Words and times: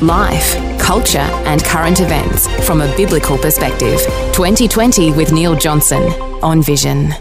Life, 0.00 0.78
culture, 0.78 1.18
and 1.18 1.64
current 1.64 2.00
events 2.00 2.46
from 2.66 2.80
a 2.80 2.96
biblical 2.96 3.36
perspective. 3.36 4.00
2020 4.32 5.12
with 5.12 5.32
Neil 5.32 5.56
Johnson 5.56 6.02
on 6.42 6.62
Vision. 6.62 7.12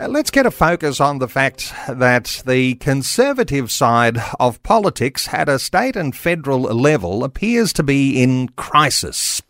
Uh, 0.00 0.08
Let's 0.08 0.30
get 0.30 0.46
a 0.46 0.50
focus 0.50 1.00
on 1.00 1.18
the 1.18 1.28
fact 1.28 1.72
that 1.88 2.42
the 2.46 2.76
conservative 2.76 3.70
side 3.70 4.18
of 4.38 4.62
politics 4.62 5.28
at 5.32 5.48
a 5.48 5.58
state 5.58 5.96
and 5.96 6.16
federal 6.16 6.60
level 6.60 7.24
appears 7.24 7.72
to 7.74 7.82
be 7.82 8.22
in 8.22 8.48
crisis. 8.50 9.42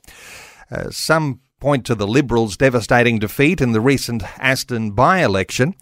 Uh, 0.70 0.90
some 0.90 1.40
point 1.60 1.84
to 1.86 1.94
the 1.94 2.06
Liberals' 2.06 2.56
devastating 2.56 3.18
defeat 3.18 3.60
in 3.60 3.72
the 3.72 3.80
recent 3.80 4.22
Aston 4.38 4.92
by 4.92 5.22
election. 5.22 5.74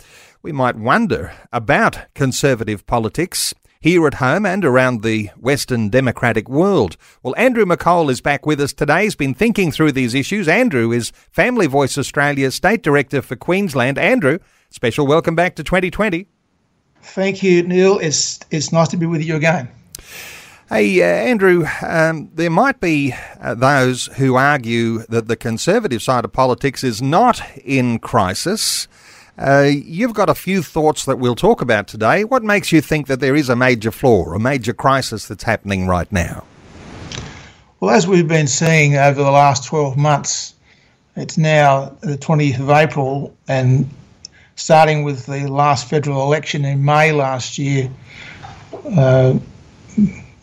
We 0.42 0.52
might 0.52 0.76
wonder 0.76 1.32
about 1.52 2.12
conservative 2.14 2.86
politics 2.86 3.54
here 3.80 4.06
at 4.06 4.14
home 4.14 4.46
and 4.46 4.64
around 4.64 5.02
the 5.02 5.30
Western 5.36 5.88
democratic 5.88 6.48
world. 6.48 6.96
Well, 7.22 7.34
Andrew 7.36 7.64
McColl 7.64 8.10
is 8.10 8.20
back 8.20 8.46
with 8.46 8.60
us 8.60 8.72
today. 8.72 9.04
He's 9.04 9.14
been 9.14 9.34
thinking 9.34 9.70
through 9.72 9.92
these 9.92 10.14
issues. 10.14 10.48
Andrew 10.48 10.92
is 10.92 11.10
Family 11.30 11.66
Voice 11.66 11.96
Australia 11.98 12.50
State 12.50 12.82
Director 12.82 13.22
for 13.22 13.36
Queensland. 13.36 13.98
Andrew, 13.98 14.38
special 14.70 15.06
welcome 15.06 15.34
back 15.34 15.56
to 15.56 15.64
2020. 15.64 16.26
Thank 17.02 17.42
you, 17.42 17.62
Neil. 17.62 17.98
It's 17.98 18.40
it's 18.50 18.72
nice 18.72 18.88
to 18.88 18.96
be 18.96 19.06
with 19.06 19.24
you 19.24 19.36
again. 19.36 19.68
Hey, 20.68 21.00
uh, 21.00 21.04
Andrew, 21.04 21.64
um, 21.86 22.28
there 22.34 22.50
might 22.50 22.80
be 22.80 23.14
uh, 23.40 23.54
those 23.54 24.06
who 24.16 24.34
argue 24.34 25.04
that 25.06 25.28
the 25.28 25.36
conservative 25.36 26.02
side 26.02 26.24
of 26.24 26.32
politics 26.32 26.82
is 26.82 27.00
not 27.00 27.40
in 27.64 28.00
crisis. 28.00 28.88
Uh, 29.38 29.70
you've 29.70 30.14
got 30.14 30.30
a 30.30 30.34
few 30.34 30.62
thoughts 30.62 31.04
that 31.04 31.18
we'll 31.18 31.34
talk 31.34 31.60
about 31.60 31.86
today. 31.86 32.24
What 32.24 32.42
makes 32.42 32.72
you 32.72 32.80
think 32.80 33.06
that 33.06 33.20
there 33.20 33.36
is 33.36 33.48
a 33.48 33.56
major 33.56 33.90
flaw, 33.90 34.32
a 34.32 34.38
major 34.38 34.72
crisis 34.72 35.28
that's 35.28 35.44
happening 35.44 35.86
right 35.86 36.10
now? 36.10 36.44
Well, 37.80 37.94
as 37.94 38.06
we've 38.06 38.26
been 38.26 38.46
seeing 38.46 38.96
over 38.96 39.22
the 39.22 39.30
last 39.30 39.64
12 39.66 39.98
months, 39.98 40.54
it's 41.16 41.36
now 41.36 41.96
the 42.00 42.16
20th 42.16 42.60
of 42.60 42.70
April, 42.70 43.36
and 43.48 43.88
starting 44.54 45.02
with 45.02 45.26
the 45.26 45.46
last 45.46 45.88
federal 45.88 46.22
election 46.22 46.64
in 46.64 46.82
May 46.82 47.12
last 47.12 47.58
year, 47.58 47.90
uh, 48.96 49.38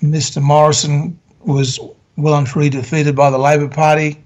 Mr. 0.04 0.42
Morrison 0.42 1.18
was 1.42 1.80
well 2.18 2.36
and 2.36 2.46
truly 2.46 2.70
defeated 2.70 3.16
by 3.16 3.32
the 3.32 3.40
Labor 3.40 3.68
Party. 3.68 4.24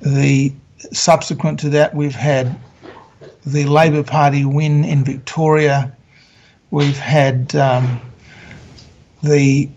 The 0.00 0.52
subsequent 0.92 1.58
to 1.60 1.68
that, 1.70 1.94
we've 1.94 2.14
had 2.14 2.56
the 3.44 3.64
Labor 3.64 4.02
Party 4.02 4.44
win 4.44 4.84
in 4.84 5.04
Victoria. 5.04 5.92
We've 6.70 6.98
had 6.98 7.54
um, 7.56 8.00
the 9.22 9.68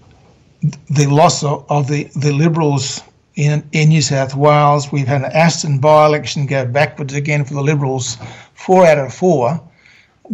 the 0.90 1.08
loss 1.08 1.44
of, 1.44 1.66
of 1.70 1.88
the, 1.88 2.06
the 2.16 2.32
Liberals 2.32 3.02
in, 3.36 3.68
in 3.74 3.90
New 3.90 4.02
South 4.02 4.36
Wales. 4.36 4.92
We've 4.92 5.08
had 5.08 5.22
an 5.22 5.32
Aston 5.34 5.80
by 5.80 6.06
election 6.06 6.46
go 6.46 6.66
backwards 6.66 7.14
again 7.14 7.44
for 7.44 7.54
the 7.54 7.62
Liberals. 7.62 8.18
Four 8.54 8.86
out 8.86 8.98
of 8.98 9.14
four 9.14 9.62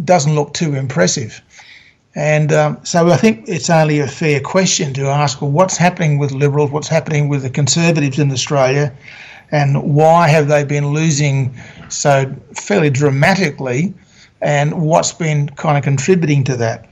doesn't 0.04 0.34
look 0.34 0.54
too 0.54 0.74
impressive. 0.74 1.42
And 2.14 2.52
um, 2.52 2.78
so 2.84 3.08
I 3.08 3.16
think 3.16 3.48
it's 3.48 3.70
only 3.70 4.00
a 4.00 4.08
fair 4.08 4.40
question 4.40 4.92
to 4.94 5.06
ask 5.06 5.40
well, 5.40 5.50
what's 5.50 5.76
happening 5.76 6.18
with 6.18 6.32
Liberals? 6.32 6.70
What's 6.70 6.88
happening 6.88 7.28
with 7.28 7.42
the 7.42 7.50
Conservatives 7.50 8.18
in 8.18 8.32
Australia? 8.32 8.92
And 9.52 9.94
why 9.94 10.28
have 10.28 10.48
they 10.48 10.64
been 10.64 10.88
losing 10.88 11.54
so 11.88 12.32
fairly 12.54 12.90
dramatically? 12.90 13.94
And 14.40 14.82
what's 14.82 15.12
been 15.12 15.50
kind 15.50 15.76
of 15.76 15.84
contributing 15.84 16.44
to 16.44 16.56
that? 16.56 16.86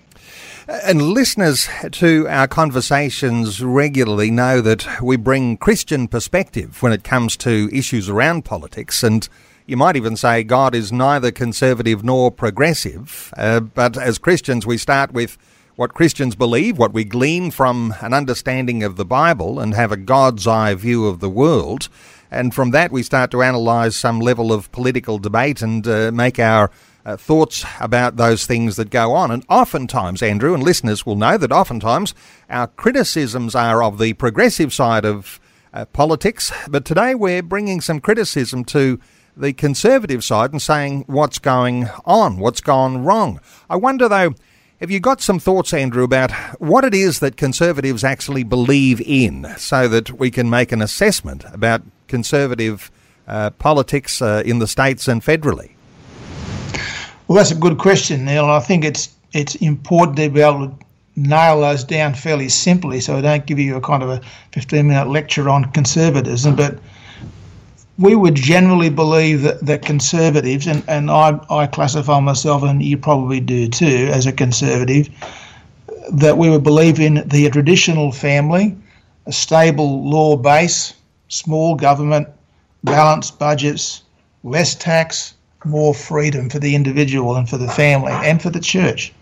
And 0.69 1.01
listeners 1.01 1.67
to 1.93 2.29
our 2.29 2.47
conversations 2.47 3.63
regularly 3.63 4.31
know 4.31 4.61
that 4.61 5.03
we 5.03 5.17
bring 5.17 5.57
Christian 5.57 6.09
perspective 6.09 6.83
when 6.83 6.93
it 6.93 7.05
comes 7.05 7.39
to 7.39 7.71
issues 7.73 8.09
around 8.09 8.45
politics. 8.45 9.03
And 9.03 9.27
you 9.69 9.77
might 9.77 9.97
even 9.97 10.17
say 10.17 10.43
God 10.43 10.75
is 10.75 10.91
neither 10.91 11.31
conservative 11.31 12.03
nor 12.03 12.31
progressive. 12.31 13.35
Uh, 13.37 13.61
but 13.61 13.99
as 13.99 14.17
Christians, 14.17 14.67
we 14.67 14.79
start 14.79 15.13
with 15.13 15.37
what 15.77 15.93
Christians 15.93 16.35
believe, 16.35 16.79
what 16.79 16.95
we 16.95 17.05
glean 17.05 17.51
from 17.51 17.95
an 18.01 18.15
understanding 18.15 18.83
of 18.83 18.97
the 18.97 19.05
Bible, 19.05 19.61
and 19.61 19.75
have 19.75 19.93
a 19.93 19.99
God's 19.99 20.47
eye 20.47 20.75
view 20.75 21.07
of 21.07 21.21
the 21.21 21.29
world. 21.29 21.91
And 22.31 22.55
from 22.55 22.71
that, 22.71 22.91
we 22.91 23.03
start 23.03 23.31
to 23.33 23.43
analyse 23.43 23.95
some 23.95 24.21
level 24.21 24.55
of 24.55 24.73
political 24.73 25.19
debate 25.19 25.61
and 25.61 25.87
uh, 25.87 26.13
make 26.13 26.39
our 26.39 26.71
uh, 27.05 27.19
thoughts 27.19 27.67
about 27.79 28.17
those 28.17 28.47
things 28.47 28.77
that 28.77 28.89
go 28.89 29.13
on. 29.13 29.31
And 29.31 29.45
oftentimes, 29.51 30.23
Andrew, 30.23 30.55
and 30.55 30.63
listeners 30.63 31.05
will 31.05 31.17
know 31.17 31.37
that 31.37 31.53
oftentimes 31.53 32.15
our 32.49 32.69
criticisms 32.69 33.55
are 33.55 33.83
of 33.83 33.99
the 33.99 34.15
progressive 34.15 34.73
side 34.73 35.05
of 35.05 35.39
uh, 35.75 35.85
politics. 35.85 36.51
But 36.69 36.87
today 36.87 37.15
we're 37.15 37.43
bringing 37.43 37.83
some 37.83 38.01
criticism 38.01 38.65
to 38.67 38.99
the 39.39 39.53
conservative 39.53 40.25
side 40.25 40.53
and 40.53 40.61
saying 40.61 41.05
what's 41.07 41.39
going 41.39 41.89
on, 42.05 42.39
what's 42.39 42.61
gone 42.61 43.05
wrong. 43.05 43.41
I 43.71 43.77
wonder, 43.77 44.09
though, 44.09 44.35
have 44.81 44.91
you 44.91 45.01
got 45.01 45.21
some 45.21 45.39
thoughts, 45.39 45.73
Andrew, 45.73 46.05
about 46.05 46.31
what 46.61 46.85
it 46.85 46.95
is 46.95 47.21
that 47.21 47.37
conservatives 47.37 48.05
actually 48.05 48.45
believe 48.45 49.01
in 49.01 49.47
so 49.57 49.89
that 49.89 50.19
we 50.19 50.31
can 50.31 50.51
make 50.51 50.73
an 50.73 50.83
assessment 50.83 51.45
about 51.53 51.83
conservative 52.09 52.91
uh, 53.27 53.51
politics 53.51 54.23
uh, 54.23 54.43
in 54.45 54.59
the 54.59 54.67
states 54.67 55.09
and 55.09 55.23
federally? 55.23 55.73
Well, 57.27 57.37
that's 57.37 57.51
a 57.51 57.57
good 57.57 57.79
question, 57.79 58.25
Neil. 58.25 58.47
I 58.47 58.61
think 58.61 58.85
it's 58.85 59.15
it's 59.33 59.55
important 59.57 60.17
to 60.17 60.31
be 60.31 60.41
able 60.41 60.69
to 60.69 60.75
nail 61.15 61.61
those 61.61 61.85
down 61.85 62.15
fairly 62.15 62.49
simply, 62.49 63.01
so 63.01 63.17
I 63.17 63.21
don't 63.21 63.45
give 63.45 63.59
you 63.59 63.77
a 63.77 63.81
kind 63.81 64.03
of 64.03 64.09
a 64.09 64.21
15-minute 64.53 65.09
lecture 65.09 65.49
on 65.51 65.67
conservatism. 65.73 66.57
But 66.57 66.79
we 67.99 68.15
would 68.15 68.37
generally 68.37 68.91
believe 68.91 69.43
that, 69.43 69.65
that 69.67 69.83
conservatives, 69.83 70.67
and, 70.67 70.85
and 70.87 71.11
I, 71.11 71.39
I 71.51 71.67
classify 71.67 72.21
myself, 72.21 72.63
and 72.63 72.83
you 72.83 72.97
probably 72.97 73.41
do 73.41 73.69
too, 73.69 74.09
as 74.13 74.25
a 74.25 74.33
conservative, 74.33 75.09
that 76.13 76.39
we 76.39 76.49
would 76.49 76.63
believe 76.63 77.01
in 77.01 77.27
the 77.29 77.51
traditional 77.51 78.13
family, 78.13 78.77
a 79.27 79.33
stable 79.33 80.09
law 80.09 80.37
base, 80.37 80.95
small 81.29 81.75
government, 81.75 82.29
balanced 82.85 83.39
budgets, 83.39 84.03
less 84.45 84.77
tax, 84.77 85.35
more 85.65 85.93
freedom 85.93 86.49
for 86.49 86.61
the 86.61 86.77
individual 86.77 87.35
and 87.35 87.49
for 87.49 87.59
the 87.59 87.69
family 87.69 88.13
and 88.13 88.41
for 88.41 88.49
the 88.49 88.61
church. 88.61 89.13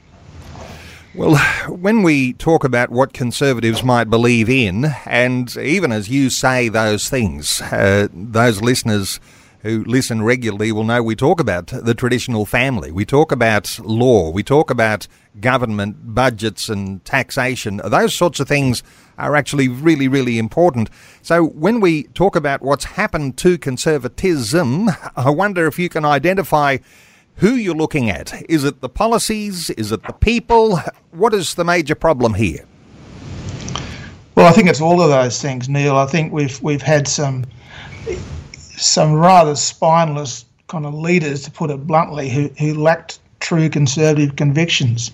Well, 1.17 1.37
when 1.67 2.03
we 2.03 2.35
talk 2.35 2.63
about 2.63 2.91
what 2.91 3.15
conservatives 3.15 3.83
might 3.83 4.11
believe 4.11 4.51
in, 4.51 4.85
and 5.07 5.57
even 5.57 5.91
as 5.91 6.11
you 6.11 6.29
say 6.29 6.69
those 6.69 7.09
things, 7.09 7.63
uh, 7.63 8.09
those 8.13 8.61
listeners 8.61 9.19
who 9.61 9.83
listen 9.85 10.23
regularly 10.23 10.73
will 10.73 10.85
know 10.85 11.03
we 11.03 11.17
talk 11.17 11.41
about 11.41 11.69
the 11.69 11.95
traditional 11.95 12.45
family. 12.45 12.93
We 12.93 13.07
talk 13.07 13.33
about 13.33 13.79
law. 13.79 14.29
We 14.29 14.43
talk 14.43 14.71
about 14.71 15.09
government 15.41 16.15
budgets 16.15 16.69
and 16.69 17.03
taxation. 17.07 17.81
Those 17.83 18.15
sorts 18.15 18.39
of 18.39 18.47
things 18.47 18.83
are 19.17 19.37
actually 19.37 19.69
really, 19.69 20.09
really 20.09 20.39
important. 20.39 20.91
So 21.23 21.43
when 21.43 21.81
we 21.81 22.05
talk 22.09 22.37
about 22.37 22.61
what's 22.61 22.85
happened 22.85 23.39
to 23.39 23.57
conservatism, 23.57 24.91
I 25.17 25.31
wonder 25.31 25.67
if 25.67 25.79
you 25.79 25.89
can 25.89 26.05
identify 26.05 26.77
who 27.37 27.55
you're 27.55 27.75
looking 27.75 28.11
at. 28.11 28.33
Is 28.49 28.65
it 28.65 28.81
the 28.81 28.89
policies? 28.89 29.71
Is 29.71 29.93
it 29.93 30.03
the 30.03 30.13
people? 30.13 30.81
What 31.11 31.35
is 31.35 31.55
the 31.55 31.65
major 31.65 31.95
problem 31.95 32.35
here? 32.35 32.65
Well, 34.35 34.47
I 34.47 34.53
think 34.53 34.69
it's 34.69 34.81
all 34.81 35.01
of 35.01 35.09
those 35.09 35.41
things, 35.41 35.69
Neil. 35.69 35.97
I 35.97 36.07
think 36.07 36.33
we've 36.33 36.61
we've 36.61 36.83
had 36.83 37.09
some 37.09 37.45
some 38.77 39.15
rather 39.15 39.57
spineless 39.57 40.45
kind 40.69 40.85
of 40.85 40.95
leaders, 40.95 41.43
to 41.43 41.51
put 41.51 41.71
it 41.71 41.87
bluntly, 41.87 42.29
who, 42.29 42.49
who 42.59 42.75
lacked 42.75 43.21
true 43.41 43.69
conservative 43.69 44.37
convictions. 44.37 45.13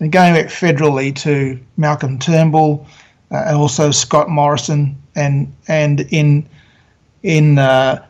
And 0.00 0.12
going 0.12 0.34
back 0.34 0.46
federally 0.46 1.14
to 1.16 1.58
Malcolm 1.76 2.18
Turnbull, 2.18 2.86
uh, 3.30 3.44
and 3.46 3.56
also 3.56 3.90
Scott 3.90 4.28
Morrison, 4.28 5.00
and 5.14 5.52
and 5.68 6.00
in 6.10 6.46
in 7.22 7.58
uh, 7.58 8.04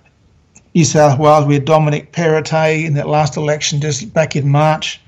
New 0.74 0.84
South 0.84 1.20
Wales 1.20 1.46
we 1.46 1.54
had 1.54 1.64
Dominic 1.64 2.10
Perrottet 2.10 2.84
in 2.84 2.94
that 2.94 3.08
last 3.08 3.36
election 3.36 3.80
just 3.80 4.12
back 4.12 4.34
in 4.34 4.48
March, 4.48 5.00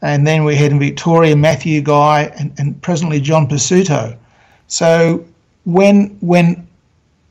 and 0.00 0.26
then 0.26 0.42
we 0.42 0.56
had 0.56 0.72
in 0.72 0.80
Victoria 0.80 1.36
Matthew 1.36 1.80
Guy 1.80 2.32
and, 2.36 2.52
and 2.58 2.82
presently 2.82 3.20
John 3.20 3.46
Pesutto. 3.46 4.16
So 4.66 5.24
when 5.64 6.16
when 6.20 6.66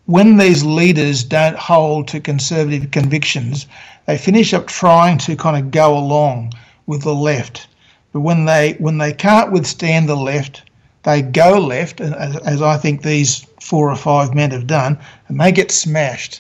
when 0.06 0.38
these 0.38 0.64
leaders 0.64 1.26
don't 1.26 1.58
hold 1.58 2.08
to 2.08 2.22
conservative 2.22 2.92
convictions, 2.92 3.68
they 4.06 4.18
finish 4.18 4.54
up 4.54 4.68
trying 4.68 5.18
to 5.18 5.36
kind 5.36 5.58
of 5.58 5.70
go 5.72 5.98
along 5.98 6.54
with 6.86 7.02
the 7.02 7.14
left. 7.14 7.68
But 8.14 8.22
when 8.22 8.46
they 8.46 8.74
when 8.80 9.00
they 9.00 9.12
can't 9.12 9.52
withstand 9.52 10.08
the 10.08 10.16
left, 10.16 10.62
they 11.04 11.22
go 11.22 11.60
left, 11.60 12.00
as, 12.00 12.38
as 12.38 12.62
I 12.62 12.78
think 12.78 13.02
these 13.02 13.46
four 13.60 13.92
or 13.92 13.98
five 13.98 14.34
men 14.34 14.52
have 14.52 14.66
done, 14.66 14.98
and 15.28 15.42
they 15.42 15.52
get 15.52 15.72
smashed. 15.72 16.40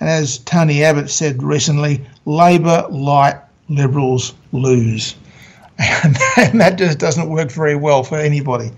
And 0.00 0.08
as 0.08 0.38
Tony 0.38 0.84
Abbott 0.84 1.10
said 1.10 1.42
recently, 1.42 2.06
Labor 2.24 2.86
light, 2.90 3.40
Liberals 3.68 4.34
lose. 4.52 5.14
And 6.36 6.60
that 6.60 6.76
just 6.76 6.98
doesn't 6.98 7.28
work 7.28 7.50
very 7.52 7.76
well 7.76 8.02
for 8.02 8.18
anybody. 8.18 8.72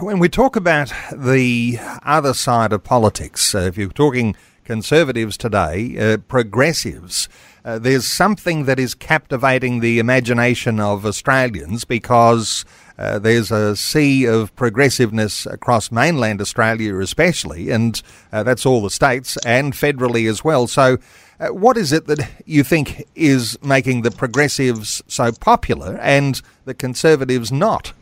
When 0.00 0.18
we 0.18 0.28
talk 0.28 0.54
about 0.54 0.92
the 1.12 1.78
other 2.04 2.34
side 2.34 2.72
of 2.72 2.84
politics, 2.84 3.54
uh, 3.54 3.58
if 3.58 3.76
you're 3.76 3.88
talking 3.90 4.36
conservatives 4.64 5.36
today, 5.36 5.96
uh, 5.98 6.18
progressives, 6.18 7.28
uh, 7.64 7.78
there's 7.78 8.06
something 8.06 8.64
that 8.64 8.78
is 8.78 8.94
captivating 8.94 9.80
the 9.80 9.98
imagination 9.98 10.78
of 10.78 11.04
Australians 11.04 11.84
because 11.84 12.64
uh, 12.98 13.18
there's 13.18 13.52
a 13.52 13.76
sea 13.76 14.26
of 14.26 14.54
progressiveness 14.56 15.46
across 15.46 15.92
mainland 15.92 16.40
Australia, 16.40 16.98
especially, 16.98 17.70
and 17.70 18.02
uh, 18.32 18.42
that's 18.42 18.66
all 18.66 18.82
the 18.82 18.90
states 18.90 19.36
and 19.46 19.72
federally 19.72 20.28
as 20.28 20.42
well. 20.42 20.66
So, 20.66 20.98
uh, 21.38 21.48
what 21.48 21.76
is 21.76 21.92
it 21.92 22.08
that 22.08 22.28
you 22.44 22.64
think 22.64 23.06
is 23.14 23.56
making 23.62 24.02
the 24.02 24.10
progressives 24.10 25.00
so 25.06 25.30
popular 25.30 25.96
and 25.98 26.42
the 26.64 26.74
conservatives 26.74 27.52
not? 27.52 27.92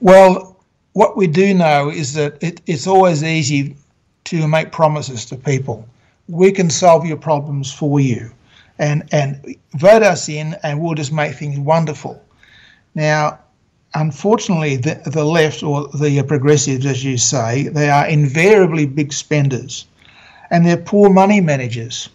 Well, 0.00 0.56
what 0.94 1.16
we 1.16 1.26
do 1.26 1.52
know 1.52 1.90
is 1.90 2.14
that 2.14 2.42
it, 2.42 2.62
it's 2.66 2.86
always 2.86 3.22
easy 3.22 3.76
to 4.24 4.48
make 4.48 4.72
promises 4.72 5.26
to 5.26 5.36
people. 5.36 5.86
We 6.26 6.52
can 6.52 6.70
solve 6.70 7.04
your 7.04 7.18
problems 7.18 7.70
for 7.70 8.00
you, 8.00 8.30
and 8.78 9.06
and 9.12 9.56
vote 9.74 10.02
us 10.02 10.28
in, 10.30 10.56
and 10.62 10.80
we'll 10.80 10.94
just 10.94 11.12
make 11.12 11.34
things 11.34 11.58
wonderful. 11.58 12.22
Now, 12.96 13.38
unfortunately, 13.94 14.76
the, 14.76 15.00
the 15.04 15.24
left 15.24 15.62
or 15.62 15.86
the 15.88 16.22
progressives, 16.22 16.86
as 16.86 17.04
you 17.04 17.18
say, 17.18 17.68
they 17.68 17.90
are 17.90 18.06
invariably 18.06 18.86
big 18.86 19.12
spenders 19.12 19.84
and 20.50 20.64
they're 20.64 20.78
poor 20.78 21.10
money 21.10 21.42
managers. 21.42 22.08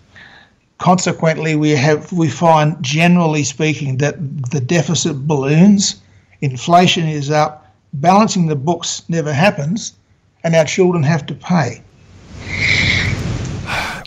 Consequently, 0.79 1.55
we 1.55 1.69
have 1.69 2.11
we 2.11 2.27
find 2.27 2.81
generally 2.81 3.43
speaking 3.43 3.97
that 3.97 4.15
the 4.49 4.59
deficit 4.59 5.27
balloons, 5.27 6.01
inflation 6.41 7.07
is 7.07 7.29
up, 7.29 7.71
balancing 7.93 8.47
the 8.47 8.55
books 8.55 9.03
never 9.07 9.31
happens, 9.31 9.93
and 10.43 10.55
our 10.55 10.65
children 10.65 11.03
have 11.03 11.27
to 11.27 11.35
pay. 11.35 11.83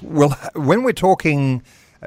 Well, 0.03 0.31
when 0.55 0.83
we're 0.83 0.93
talking 0.93 1.63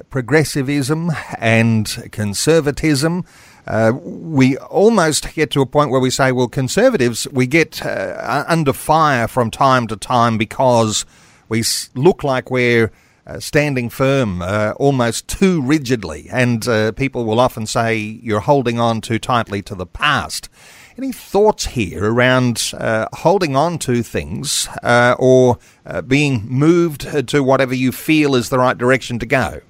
progressivism 0.09 1.11
and 1.37 2.09
conservatism, 2.11 3.25
uh, 3.67 3.91
we 4.01 4.57
almost 4.57 5.33
get 5.33 5.51
to 5.51 5.61
a 5.61 5.65
point 5.65 5.91
where 5.91 5.99
we 5.99 6.09
say, 6.09 6.31
well, 6.31 6.47
conservatives, 6.47 7.27
we 7.31 7.45
get 7.45 7.85
uh, 7.85 8.45
under 8.47 8.71
fire 8.71 9.27
from 9.27 9.51
time 9.51 9.87
to 9.87 9.97
time 9.97 10.37
because 10.37 11.05
we 11.49 11.63
look 11.93 12.23
like 12.23 12.49
we're 12.49 12.91
uh, 13.25 13.41
standing 13.41 13.89
firm 13.89 14.41
uh, 14.41 14.71
almost 14.77 15.27
too 15.27 15.61
rigidly, 15.61 16.29
and 16.31 16.65
uh, 16.65 16.93
people 16.93 17.25
will 17.25 17.41
often 17.41 17.65
say 17.65 17.97
you're 17.97 18.39
holding 18.39 18.79
on 18.79 19.01
too 19.01 19.19
tightly 19.19 19.61
to 19.61 19.75
the 19.75 19.85
past. 19.85 20.47
Any 20.97 21.11
thoughts 21.11 21.67
here 21.67 22.11
around 22.11 22.71
uh, 22.73 23.07
holding 23.13 23.55
on 23.55 23.79
to 23.79 24.01
things 24.01 24.69
or 24.81 25.59
being 26.07 26.47
moved 26.47 27.27
to 27.27 27.43
whatever 27.43 27.75
you 27.75 27.91
feel 27.91 28.33
is 28.33 28.49
the 28.49 28.57
right 28.57 28.77
direction 28.77 29.19
to 29.19 29.25
go? 29.25 29.61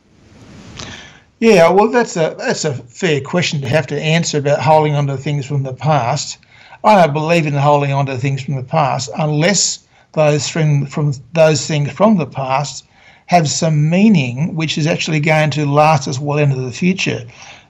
Yeah, 1.40 1.70
well, 1.70 1.90
that's 1.90 2.18
a 2.18 2.36
that's 2.40 2.66
a 2.66 2.74
fair 2.74 3.22
question 3.22 3.62
to 3.62 3.70
have 3.70 3.86
to 3.88 4.02
answer 4.02 4.40
about 4.40 4.60
holding 4.60 4.96
on 4.96 5.06
to 5.06 5.18
things 5.18 5.46
from 5.46 5.62
the 5.62 5.74
past. 5.74 6.40
I 6.84 6.96
don't 6.96 7.14
believe 7.14 7.46
in 7.46 7.54
holding 7.54 7.92
on 7.92 8.08
to 8.08 8.18
things 8.18 8.42
from 8.42 8.56
the 8.56 8.64
past 8.64 9.12
unless 9.16 9.86
those 10.14 10.50
from 10.50 10.88
from 10.88 11.14
those 11.34 11.68
things 11.68 11.92
from 11.92 12.18
the 12.18 12.26
past 12.26 12.86
have 13.28 13.48
some 13.48 13.88
meaning 13.88 14.56
which 14.56 14.80
is 14.80 14.88
actually 14.88 15.20
going 15.20 15.52
to 15.52 15.68
last 15.68 16.08
us 16.08 16.18
well 16.18 16.40
into 16.40 16.60
the 16.60 16.72
future. 16.72 17.24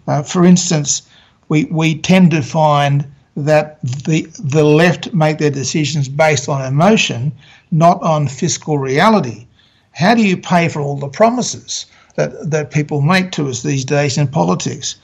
Uh, 0.08 0.24
for 0.24 0.46
instance, 0.46 1.02
we 1.50 1.66
we 1.66 1.96
tend 1.96 2.32
to 2.32 2.42
find 2.42 3.06
that 3.36 3.82
the 3.82 4.28
the 4.40 4.64
left 4.64 5.14
make 5.14 5.40
their 5.40 5.52
decisions 5.52 6.08
based 6.08 6.48
on 6.48 6.66
emotion, 6.66 7.34
not 7.72 8.02
on 8.02 8.30
fiscal 8.30 8.78
reality. 8.78 9.46
How 9.92 10.16
do 10.16 10.26
you 10.26 10.38
pay 10.38 10.70
for 10.70 10.82
all 10.82 10.96
the 10.96 11.10
promises? 11.10 11.86
That, 12.18 12.50
that 12.50 12.72
people 12.72 13.02
make 13.02 13.32
to 13.32 13.48
us 13.48 13.64
these 13.64 13.86
days 13.86 14.18
in 14.18 14.28
politics. 14.28 14.98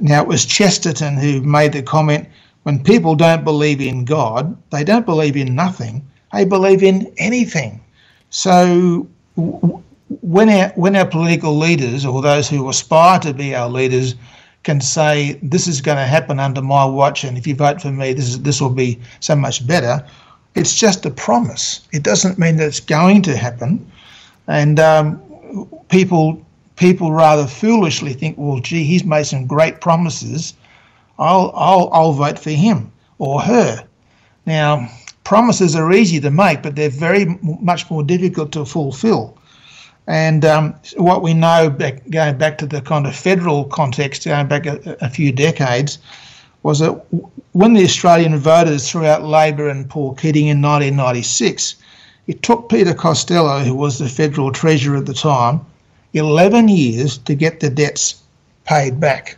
Now, 0.00 0.22
it 0.22 0.28
was 0.28 0.44
Chesterton 0.44 1.16
who 1.16 1.40
made 1.42 1.72
the 1.72 1.82
comment 1.82 2.28
when 2.64 2.82
people 2.82 3.14
don't 3.14 3.44
believe 3.44 3.80
in 3.80 4.04
God, 4.04 4.56
they 4.70 4.84
don't 4.84 5.06
believe 5.06 5.36
in 5.36 5.54
nothing, 5.54 6.06
they 6.32 6.44
believe 6.44 6.82
in 6.82 7.10
anything. 7.16 7.80
So, 8.30 9.06
when 9.36 10.48
our, 10.48 10.68
when 10.70 10.96
our 10.96 11.06
political 11.06 11.56
leaders 11.56 12.04
or 12.04 12.20
those 12.22 12.48
who 12.48 12.68
aspire 12.68 13.18
to 13.20 13.32
be 13.32 13.54
our 13.54 13.68
leaders 13.68 14.14
can 14.64 14.80
say 14.80 15.38
this 15.42 15.66
is 15.66 15.80
going 15.80 15.98
to 15.98 16.04
happen 16.04 16.40
under 16.40 16.62
my 16.62 16.84
watch 16.84 17.24
and 17.24 17.38
if 17.38 17.46
you 17.46 17.54
vote 17.54 17.80
for 17.80 17.92
me 17.92 18.12
this 18.12 18.28
is 18.28 18.42
this 18.42 18.60
will 18.60 18.70
be 18.70 18.98
so 19.20 19.36
much 19.36 19.66
better 19.66 20.04
it's 20.54 20.74
just 20.74 21.06
a 21.06 21.10
promise 21.10 21.86
it 21.92 22.02
doesn't 22.02 22.38
mean 22.38 22.56
that 22.56 22.66
it's 22.66 22.80
going 22.80 23.22
to 23.22 23.36
happen 23.36 23.86
and 24.46 24.80
um, 24.80 25.20
people 25.88 26.44
people 26.76 27.12
rather 27.12 27.46
foolishly 27.46 28.12
think, 28.12 28.36
well, 28.38 28.60
gee, 28.60 28.84
he's 28.84 29.04
made 29.04 29.26
some 29.26 29.46
great 29.46 29.80
promises. 29.80 30.54
I'll 31.18 31.52
I'll 31.54 31.90
I'll 31.92 32.12
vote 32.12 32.38
for 32.38 32.50
him 32.50 32.92
or 33.18 33.40
her. 33.40 33.84
Now, 34.46 34.88
promises 35.24 35.76
are 35.76 35.92
easy 35.92 36.20
to 36.20 36.30
make, 36.30 36.62
but 36.62 36.76
they're 36.76 36.88
very 36.88 37.38
much 37.42 37.90
more 37.90 38.02
difficult 38.02 38.52
to 38.52 38.64
fulfil. 38.64 39.36
And 40.06 40.42
um, 40.46 40.74
what 40.96 41.22
we 41.22 41.34
know, 41.34 41.68
back, 41.68 42.08
going 42.08 42.38
back 42.38 42.56
to 42.58 42.66
the 42.66 42.80
kind 42.80 43.06
of 43.06 43.14
federal 43.14 43.64
context, 43.64 44.24
going 44.24 44.48
back 44.48 44.64
a, 44.64 44.96
a 45.02 45.10
few 45.10 45.30
decades, 45.32 45.98
was 46.62 46.78
that 46.78 46.92
when 47.52 47.74
the 47.74 47.84
Australian 47.84 48.38
voters 48.38 48.90
threw 48.90 49.04
out 49.04 49.22
Labor 49.22 49.68
and 49.68 49.88
Paul 49.88 50.14
Keating 50.14 50.46
in 50.46 50.62
1996, 50.62 51.76
it 52.28 52.42
took 52.42 52.68
Peter 52.68 52.94
Costello, 52.94 53.60
who 53.60 53.74
was 53.74 53.98
the 53.98 54.08
federal 54.08 54.52
treasurer 54.52 54.98
at 54.98 55.06
the 55.06 55.14
time, 55.14 55.60
11 56.12 56.68
years 56.68 57.18
to 57.18 57.34
get 57.34 57.60
the 57.60 57.70
debts 57.70 58.22
paid 58.64 59.00
back 59.00 59.36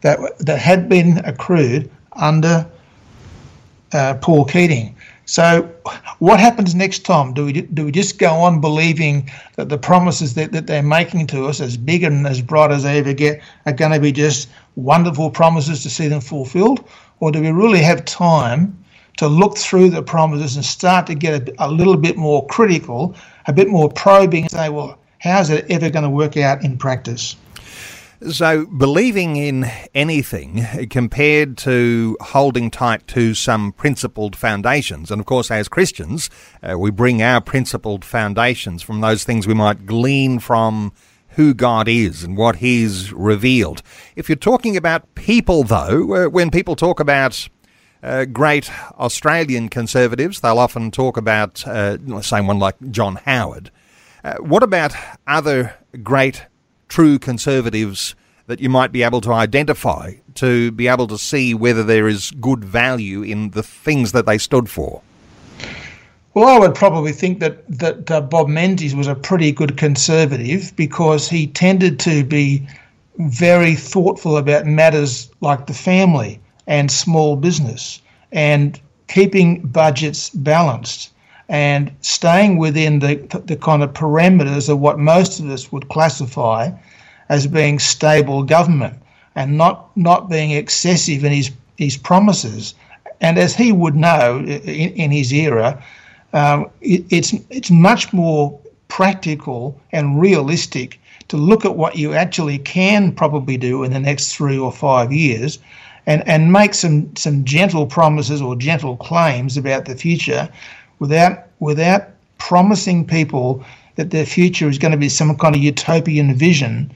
that, 0.00 0.18
that 0.40 0.58
had 0.58 0.88
been 0.88 1.18
accrued 1.24 1.88
under 2.12 2.66
uh, 3.92 4.14
Paul 4.14 4.44
Keating. 4.44 4.94
So, 5.24 5.68
what 6.20 6.38
happens 6.38 6.74
next 6.74 7.00
time? 7.00 7.32
Do 7.34 7.46
we 7.46 7.52
do 7.52 7.86
we 7.86 7.90
just 7.90 8.18
go 8.18 8.32
on 8.32 8.60
believing 8.60 9.28
that 9.56 9.68
the 9.68 9.78
promises 9.78 10.34
that, 10.34 10.52
that 10.52 10.68
they're 10.68 10.84
making 10.84 11.26
to 11.28 11.46
us, 11.46 11.60
as 11.60 11.76
big 11.76 12.04
and 12.04 12.24
as 12.28 12.40
bright 12.40 12.70
as 12.70 12.84
they 12.84 12.98
ever 12.98 13.12
get, 13.12 13.40
are 13.66 13.72
going 13.72 13.90
to 13.90 13.98
be 13.98 14.12
just 14.12 14.48
wonderful 14.76 15.30
promises 15.30 15.82
to 15.82 15.90
see 15.90 16.06
them 16.06 16.20
fulfilled, 16.20 16.88
or 17.18 17.32
do 17.32 17.40
we 17.40 17.50
really 17.50 17.82
have 17.82 18.04
time 18.04 18.78
to 19.16 19.28
look 19.28 19.56
through 19.56 19.90
the 19.90 20.02
promises 20.02 20.56
and 20.56 20.64
start 20.64 21.06
to 21.06 21.14
get 21.14 21.48
a, 21.48 21.66
a 21.66 21.70
little 21.70 21.96
bit 21.96 22.16
more 22.16 22.46
critical, 22.46 23.14
a 23.46 23.52
bit 23.52 23.68
more 23.68 23.88
probing, 23.90 24.44
and 24.44 24.50
say, 24.50 24.68
well, 24.68 24.98
how's 25.18 25.50
it 25.50 25.66
ever 25.70 25.90
going 25.90 26.02
to 26.02 26.10
work 26.10 26.36
out 26.36 26.62
in 26.64 26.76
practice? 26.76 27.36
So, 28.30 28.64
believing 28.64 29.36
in 29.36 29.66
anything 29.94 30.88
compared 30.88 31.58
to 31.58 32.16
holding 32.20 32.70
tight 32.70 33.06
to 33.08 33.34
some 33.34 33.72
principled 33.72 34.34
foundations, 34.34 35.10
and 35.10 35.20
of 35.20 35.26
course, 35.26 35.50
as 35.50 35.68
Christians, 35.68 36.30
uh, 36.62 36.78
we 36.78 36.90
bring 36.90 37.22
our 37.22 37.42
principled 37.42 38.06
foundations 38.06 38.82
from 38.82 39.02
those 39.02 39.24
things 39.24 39.46
we 39.46 39.52
might 39.52 39.84
glean 39.84 40.38
from 40.38 40.94
who 41.30 41.52
God 41.52 41.88
is 41.88 42.24
and 42.24 42.38
what 42.38 42.56
He's 42.56 43.12
revealed. 43.12 43.82
If 44.16 44.30
you're 44.30 44.36
talking 44.36 44.78
about 44.78 45.14
people, 45.14 45.62
though, 45.62 46.14
uh, 46.14 46.28
when 46.30 46.50
people 46.50 46.74
talk 46.74 46.98
about 46.98 47.48
uh, 48.02 48.24
great 48.26 48.70
Australian 48.98 49.68
conservatives, 49.68 50.40
they'll 50.40 50.58
often 50.58 50.90
talk 50.90 51.16
about, 51.16 51.66
uh, 51.66 52.20
someone 52.22 52.58
like 52.58 52.76
John 52.90 53.16
Howard. 53.24 53.70
Uh, 54.22 54.34
what 54.38 54.62
about 54.62 54.94
other 55.26 55.76
great 56.02 56.46
true 56.88 57.18
conservatives 57.18 58.14
that 58.46 58.60
you 58.60 58.68
might 58.68 58.92
be 58.92 59.02
able 59.02 59.20
to 59.20 59.32
identify 59.32 60.14
to 60.34 60.70
be 60.72 60.88
able 60.88 61.06
to 61.08 61.18
see 61.18 61.54
whether 61.54 61.82
there 61.82 62.06
is 62.08 62.30
good 62.32 62.64
value 62.64 63.22
in 63.22 63.50
the 63.50 63.62
things 63.62 64.12
that 64.12 64.26
they 64.26 64.38
stood 64.38 64.68
for? 64.68 65.02
Well, 66.34 66.48
I 66.48 66.58
would 66.58 66.74
probably 66.74 67.12
think 67.12 67.40
that 67.40 67.66
that 67.66 68.10
uh, 68.10 68.20
Bob 68.20 68.48
Menzies 68.48 68.94
was 68.94 69.06
a 69.06 69.14
pretty 69.14 69.52
good 69.52 69.78
conservative 69.78 70.74
because 70.76 71.28
he 71.28 71.46
tended 71.46 71.98
to 72.00 72.24
be 72.24 72.66
very 73.18 73.74
thoughtful 73.74 74.36
about 74.36 74.66
matters 74.66 75.30
like 75.40 75.66
the 75.66 75.72
family 75.72 76.38
and 76.66 76.90
small 76.90 77.36
business 77.36 78.00
and 78.32 78.80
keeping 79.08 79.60
budgets 79.60 80.30
balanced 80.30 81.12
and 81.48 81.92
staying 82.00 82.58
within 82.58 82.98
the, 82.98 83.14
the 83.44 83.56
kind 83.56 83.82
of 83.82 83.92
parameters 83.92 84.68
of 84.68 84.80
what 84.80 84.98
most 84.98 85.38
of 85.38 85.48
us 85.48 85.70
would 85.70 85.88
classify 85.88 86.70
as 87.28 87.46
being 87.46 87.78
stable 87.78 88.42
government 88.42 89.00
and 89.36 89.56
not, 89.56 89.96
not 89.96 90.28
being 90.28 90.50
excessive 90.50 91.24
in 91.24 91.32
his, 91.32 91.50
his 91.76 91.96
promises. 91.96 92.74
And 93.20 93.38
as 93.38 93.54
he 93.54 93.70
would 93.70 93.94
know 93.94 94.38
in, 94.40 94.46
in 94.46 95.10
his 95.10 95.32
era, 95.32 95.82
um, 96.32 96.68
it, 96.80 97.04
it's, 97.10 97.32
it's 97.50 97.70
much 97.70 98.12
more 98.12 98.58
practical 98.88 99.80
and 99.92 100.20
realistic 100.20 101.00
to 101.28 101.36
look 101.36 101.64
at 101.64 101.76
what 101.76 101.96
you 101.96 102.14
actually 102.14 102.58
can 102.58 103.12
probably 103.12 103.56
do 103.56 103.84
in 103.84 103.92
the 103.92 104.00
next 104.00 104.34
three 104.34 104.58
or 104.58 104.72
five 104.72 105.12
years 105.12 105.58
and, 106.06 106.26
and 106.28 106.52
make 106.52 106.74
some, 106.74 107.14
some 107.16 107.44
gentle 107.44 107.86
promises 107.86 108.40
or 108.40 108.56
gentle 108.56 108.96
claims 108.96 109.56
about 109.56 109.84
the 109.84 109.96
future 109.96 110.48
without 110.98 111.46
without 111.58 112.08
promising 112.38 113.06
people 113.06 113.64
that 113.96 114.10
their 114.10 114.26
future 114.26 114.68
is 114.68 114.78
going 114.78 114.92
to 114.92 114.98
be 114.98 115.08
some 115.08 115.36
kind 115.36 115.54
of 115.54 115.62
utopian 115.62 116.34
vision 116.34 116.92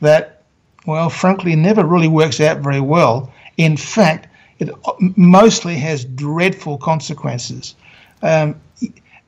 that, 0.00 0.42
well, 0.86 1.10
frankly, 1.10 1.56
never 1.56 1.84
really 1.84 2.08
works 2.08 2.40
out 2.40 2.58
very 2.58 2.80
well. 2.80 3.32
In 3.56 3.76
fact, 3.76 4.28
it 4.60 4.70
mostly 5.16 5.74
has 5.76 6.04
dreadful 6.04 6.78
consequences. 6.78 7.74
Um, 8.22 8.54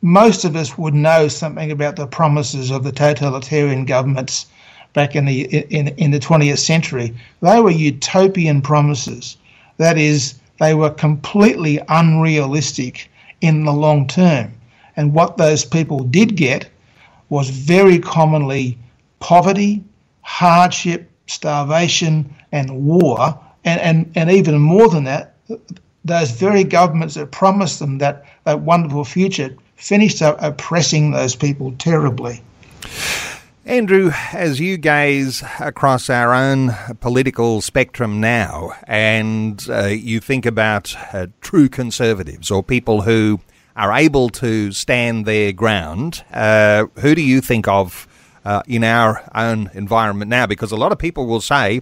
most 0.02 0.44
of 0.44 0.54
us 0.54 0.78
would 0.78 0.94
know 0.94 1.26
something 1.26 1.70
about 1.72 1.96
the 1.96 2.06
promises 2.06 2.70
of 2.70 2.84
the 2.84 2.92
totalitarian 2.92 3.84
governments 3.84 4.46
back 4.96 5.14
in 5.14 5.26
the 5.26 5.42
in, 5.78 5.88
in 5.98 6.10
the 6.10 6.18
20th 6.18 6.58
century. 6.58 7.14
They 7.42 7.60
were 7.60 7.70
utopian 7.70 8.62
promises. 8.62 9.36
That 9.76 9.98
is, 9.98 10.40
they 10.58 10.72
were 10.74 10.90
completely 10.90 11.78
unrealistic 11.90 13.10
in 13.42 13.66
the 13.66 13.74
long 13.74 14.06
term. 14.08 14.54
And 14.96 15.12
what 15.12 15.36
those 15.36 15.66
people 15.66 16.00
did 16.00 16.34
get 16.34 16.70
was 17.28 17.50
very 17.50 17.98
commonly 17.98 18.78
poverty, 19.20 19.84
hardship, 20.22 21.10
starvation, 21.26 22.34
and 22.50 22.86
war. 22.86 23.38
And, 23.66 23.80
and, 23.82 24.12
and 24.14 24.30
even 24.30 24.58
more 24.58 24.88
than 24.88 25.04
that, 25.04 25.34
those 26.06 26.30
very 26.30 26.64
governments 26.64 27.16
that 27.16 27.32
promised 27.32 27.80
them 27.80 27.98
that, 27.98 28.24
that 28.44 28.60
wonderful 28.60 29.04
future 29.04 29.54
finished 29.74 30.22
up 30.22 30.38
oppressing 30.40 31.10
those 31.10 31.36
people 31.36 31.74
terribly. 31.78 32.40
Andrew, 33.66 34.12
as 34.32 34.60
you 34.60 34.76
gaze 34.76 35.42
across 35.58 36.08
our 36.08 36.32
own 36.32 36.72
political 37.00 37.60
spectrum 37.60 38.20
now 38.20 38.70
and 38.86 39.66
uh, 39.68 39.86
you 39.86 40.20
think 40.20 40.46
about 40.46 40.94
uh, 41.12 41.26
true 41.40 41.68
conservatives 41.68 42.48
or 42.48 42.62
people 42.62 43.02
who 43.02 43.40
are 43.74 43.92
able 43.92 44.28
to 44.28 44.70
stand 44.70 45.26
their 45.26 45.52
ground, 45.52 46.22
uh, 46.32 46.86
who 47.00 47.16
do 47.16 47.20
you 47.22 47.40
think 47.40 47.66
of 47.66 48.06
uh, 48.44 48.62
in 48.68 48.84
our 48.84 49.28
own 49.34 49.68
environment 49.74 50.28
now? 50.28 50.46
Because 50.46 50.70
a 50.70 50.76
lot 50.76 50.92
of 50.92 50.98
people 51.00 51.26
will 51.26 51.40
say 51.40 51.80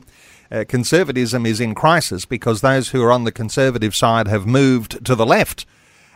uh, 0.50 0.64
conservatism 0.66 1.44
is 1.44 1.60
in 1.60 1.74
crisis 1.74 2.24
because 2.24 2.62
those 2.62 2.88
who 2.88 3.02
are 3.02 3.12
on 3.12 3.24
the 3.24 3.32
conservative 3.32 3.94
side 3.94 4.26
have 4.26 4.46
moved 4.46 5.04
to 5.04 5.14
the 5.14 5.26
left. 5.26 5.66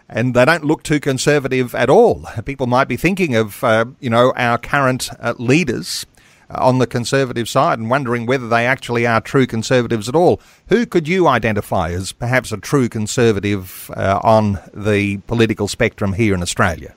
And 0.09 0.35
they 0.35 0.45
don't 0.45 0.65
look 0.65 0.83
too 0.83 1.01
conservative 1.01 1.75
at 1.75 1.91
all. 1.91 2.25
People 2.45 2.67
might 2.67 2.89
be 2.89 2.97
thinking 2.97 3.35
of, 3.35 3.63
uh, 3.63 3.87
you 4.01 4.09
know, 4.09 4.33
our 4.37 4.57
current 4.57 5.11
uh, 5.21 5.35
leaders 5.39 6.07
on 6.51 6.79
the 6.79 6.87
conservative 6.87 7.49
side 7.49 7.79
and 7.79 7.91
wondering 7.91 8.27
whether 8.27 8.49
they 8.49 8.67
actually 8.67 9.07
are 9.07 9.21
true 9.21 9.47
conservatives 9.47 10.09
at 10.09 10.15
all. 10.15 10.41
Who 10.69 10.87
could 10.87 11.07
you 11.07 11.29
identify 11.29 11.91
as 11.91 12.13
perhaps 12.13 12.53
a 12.53 12.57
true 12.57 12.89
conservative 12.89 13.91
uh, 13.95 14.21
on 14.23 14.59
the 14.73 15.19
political 15.27 15.69
spectrum 15.69 16.15
here 16.15 16.35
in 16.35 16.43
Australia? 16.43 16.95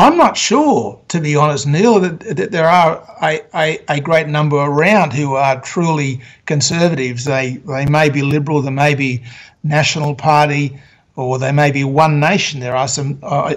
I'm 0.00 0.16
not 0.16 0.36
sure, 0.36 1.00
to 1.08 1.20
be 1.20 1.34
honest, 1.34 1.66
Neil, 1.66 1.98
that, 1.98 2.20
that 2.20 2.52
there 2.52 2.68
are 2.68 3.04
a, 3.20 3.40
a, 3.52 3.78
a, 3.88 4.00
great 4.00 4.28
number 4.28 4.56
around 4.56 5.12
who 5.12 5.34
are 5.34 5.60
truly 5.60 6.20
conservatives. 6.46 7.24
They 7.24 7.56
they 7.66 7.84
may 7.84 8.08
be 8.08 8.22
liberal, 8.22 8.62
they 8.62 8.70
may 8.70 8.94
be 8.94 9.24
National 9.64 10.14
Party, 10.14 10.78
or 11.18 11.36
they 11.36 11.50
may 11.50 11.72
be 11.72 11.82
One 11.82 12.20
Nation. 12.20 12.60
There 12.60 12.76
are 12.76 12.86
some. 12.86 13.18
Uh, 13.24 13.54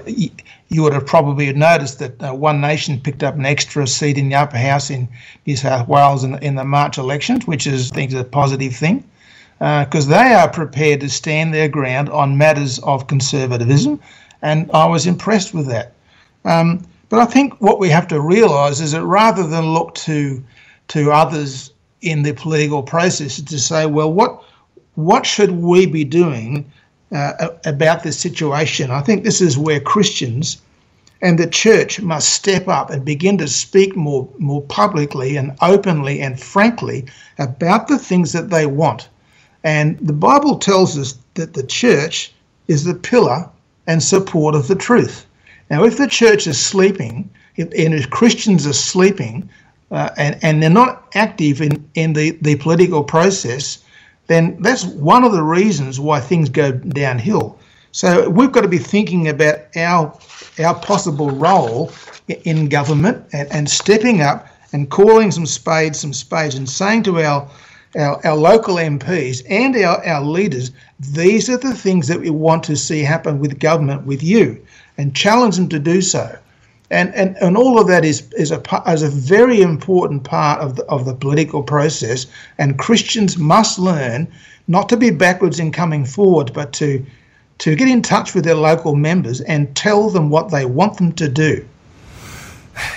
you 0.70 0.82
would 0.82 0.94
have 0.94 1.06
probably 1.06 1.54
noticed 1.54 2.00
that 2.00 2.24
uh, 2.24 2.34
One 2.34 2.60
Nation 2.60 3.00
picked 3.00 3.22
up 3.22 3.36
an 3.36 3.46
extra 3.46 3.86
seat 3.86 4.18
in 4.18 4.30
the 4.30 4.36
upper 4.36 4.58
house 4.58 4.90
in 4.90 5.08
New 5.46 5.56
South 5.56 5.88
Wales 5.88 6.24
in, 6.24 6.40
in 6.40 6.56
the 6.56 6.64
March 6.64 6.98
elections, 6.98 7.46
which 7.46 7.68
is, 7.68 7.92
I 7.92 7.96
think, 7.96 8.12
is 8.12 8.20
a 8.20 8.24
positive 8.24 8.76
thing, 8.76 9.04
because 9.60 10.08
uh, 10.08 10.18
they 10.18 10.34
are 10.34 10.50
prepared 10.50 11.02
to 11.02 11.10
stand 11.10 11.54
their 11.54 11.70
ground 11.70 12.10
on 12.10 12.36
matters 12.36 12.80
of 12.80 13.06
conservatism, 13.06 14.00
and 14.42 14.72
I 14.72 14.88
was 14.88 15.06
impressed 15.06 15.54
with 15.54 15.68
that. 15.68 15.94
Um, 16.46 16.84
but 17.10 17.20
I 17.20 17.26
think 17.26 17.62
what 17.62 17.78
we 17.78 17.90
have 17.90 18.08
to 18.08 18.20
realise 18.20 18.80
is 18.80 18.94
that 18.94 19.06
rather 19.06 19.46
than 19.46 19.74
look 19.74 19.94
to 19.96 20.44
to 20.88 21.12
others 21.12 21.74
in 22.02 22.24
the 22.24 22.34
political 22.34 22.82
process 22.82 23.40
to 23.40 23.60
say, 23.60 23.86
well, 23.86 24.12
what 24.12 24.44
what 24.96 25.28
should 25.28 25.52
we 25.52 25.86
be 25.86 26.04
doing 26.04 26.66
uh, 27.12 27.50
about 27.66 28.04
this 28.04 28.18
situation. 28.18 28.92
I 28.92 29.02
think 29.02 29.24
this 29.24 29.42
is 29.42 29.58
where 29.58 29.80
Christians 29.80 30.62
and 31.22 31.38
the 31.38 31.48
church 31.48 32.02
must 32.02 32.30
step 32.30 32.68
up 32.68 32.90
and 32.90 33.06
begin 33.06 33.38
to 33.38 33.48
speak 33.48 33.96
more, 33.96 34.28
more 34.40 34.62
publicly 34.64 35.38
and 35.38 35.56
openly 35.62 36.22
and 36.22 36.40
frankly 36.40 37.06
about 37.38 37.88
the 37.88 37.98
things 37.98 38.32
that 38.32 38.50
they 38.50 38.66
want. 38.66 39.08
And 39.64 40.00
the 40.00 40.14
Bible 40.14 40.58
tells 40.58 40.98
us 40.98 41.18
that 41.36 41.54
the 41.54 41.64
church 41.64 42.34
is 42.68 42.84
the 42.84 42.96
pillar 42.96 43.48
and 43.88 44.02
support 44.02 44.56
of 44.56 44.68
the 44.68 44.76
truth. 44.76 45.26
Now, 45.70 45.84
if 45.84 45.98
the 45.98 46.08
church 46.08 46.48
is 46.48 46.60
sleeping, 46.60 47.30
if, 47.56 47.68
and 47.78 47.94
if 47.94 48.10
Christians 48.10 48.66
are 48.66 48.74
sleeping, 48.74 49.50
uh, 49.92 50.10
and, 50.18 50.38
and 50.42 50.64
they're 50.64 50.70
not 50.70 51.08
active 51.14 51.62
in, 51.62 51.88
in 51.96 52.14
the, 52.14 52.32
the 52.42 52.56
political 52.56 53.04
process, 53.04 53.84
then 54.28 54.62
that's 54.62 54.86
one 54.86 55.24
of 55.24 55.32
the 55.32 55.44
reasons 55.44 56.00
why 56.00 56.20
things 56.20 56.50
go 56.50 56.72
downhill. 56.72 57.58
So 57.92 58.30
we've 58.30 58.52
got 58.52 58.62
to 58.62 58.70
be 58.70 58.78
thinking 58.78 59.28
about 59.28 59.60
our 59.76 60.18
our 60.60 60.76
possible 60.76 61.32
role 61.32 61.92
in 62.28 62.70
government 62.70 63.26
and, 63.34 63.52
and 63.52 63.70
stepping 63.70 64.22
up 64.22 64.48
and 64.74 64.90
calling 64.90 65.32
some 65.32 65.46
spades 65.46 66.00
some 66.00 66.14
spades 66.14 66.56
and 66.56 66.70
saying 66.70 67.04
to 67.04 67.22
our 67.22 67.50
our, 67.98 68.26
our 68.26 68.38
local 68.38 68.76
MPs 68.76 69.44
and 69.50 69.76
our, 69.76 70.06
our 70.06 70.24
leaders, 70.24 70.72
these 70.98 71.50
are 71.50 71.58
the 71.58 71.74
things 71.74 72.08
that 72.08 72.22
we 72.22 72.30
want 72.30 72.64
to 72.64 72.78
see 72.78 73.02
happen 73.02 73.40
with 73.40 73.60
government, 73.60 74.06
with 74.06 74.24
you, 74.24 74.66
and 74.98 75.14
challenge 75.14 75.58
them 75.58 75.68
to 75.68 75.80
do 75.80 76.02
so 76.02 76.38
and 76.92 77.16
and, 77.16 77.38
and 77.38 77.58
all 77.58 77.80
of 77.80 77.88
that 77.88 78.06
is 78.06 78.32
is 78.34 78.52
a 78.52 78.62
is 78.88 79.02
a 79.02 79.10
very 79.10 79.62
important 79.62 80.24
part 80.24 80.60
of 80.60 80.76
the, 80.76 80.86
of 80.86 81.06
the 81.06 81.16
political 81.16 81.64
process. 81.64 82.28
And 82.58 82.78
Christians 82.78 83.38
must 83.38 83.80
learn 83.80 84.28
not 84.68 84.90
to 84.90 84.98
be 84.98 85.10
backwards 85.10 85.60
in 85.60 85.72
coming 85.72 86.06
forward, 86.06 86.52
but 86.54 86.74
to 86.74 87.04
to 87.60 87.76
get 87.76 87.88
in 87.88 88.02
touch 88.02 88.36
with 88.36 88.44
their 88.44 88.56
local 88.56 88.96
members 88.96 89.42
and 89.42 89.76
tell 89.76 90.10
them 90.10 90.30
what 90.30 90.52
they 90.52 90.66
want 90.66 90.98
them 90.98 91.14
to 91.14 91.30
do. 91.30 91.66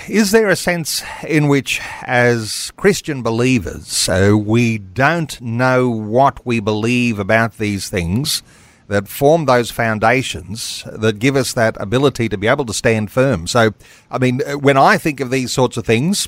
Is 0.07 0.31
there 0.31 0.49
a 0.49 0.55
sense 0.55 1.03
in 1.27 1.47
which, 1.47 1.81
as 2.03 2.71
Christian 2.77 3.21
believers, 3.21 4.09
uh, 4.09 4.35
we 4.37 4.77
don't 4.77 5.39
know 5.41 5.89
what 5.89 6.45
we 6.45 6.59
believe 6.59 7.19
about 7.19 7.57
these 7.57 7.89
things? 7.89 8.41
That 8.87 9.07
form 9.07 9.45
those 9.45 9.71
foundations 9.71 10.83
that 10.91 11.19
give 11.19 11.35
us 11.35 11.53
that 11.53 11.75
ability 11.79 12.29
to 12.29 12.37
be 12.37 12.47
able 12.47 12.65
to 12.65 12.73
stand 12.73 13.11
firm. 13.11 13.47
So, 13.47 13.73
I 14.11 14.17
mean, 14.17 14.41
when 14.59 14.77
I 14.77 14.97
think 14.97 15.19
of 15.19 15.31
these 15.31 15.51
sorts 15.51 15.77
of 15.77 15.85
things, 15.85 16.27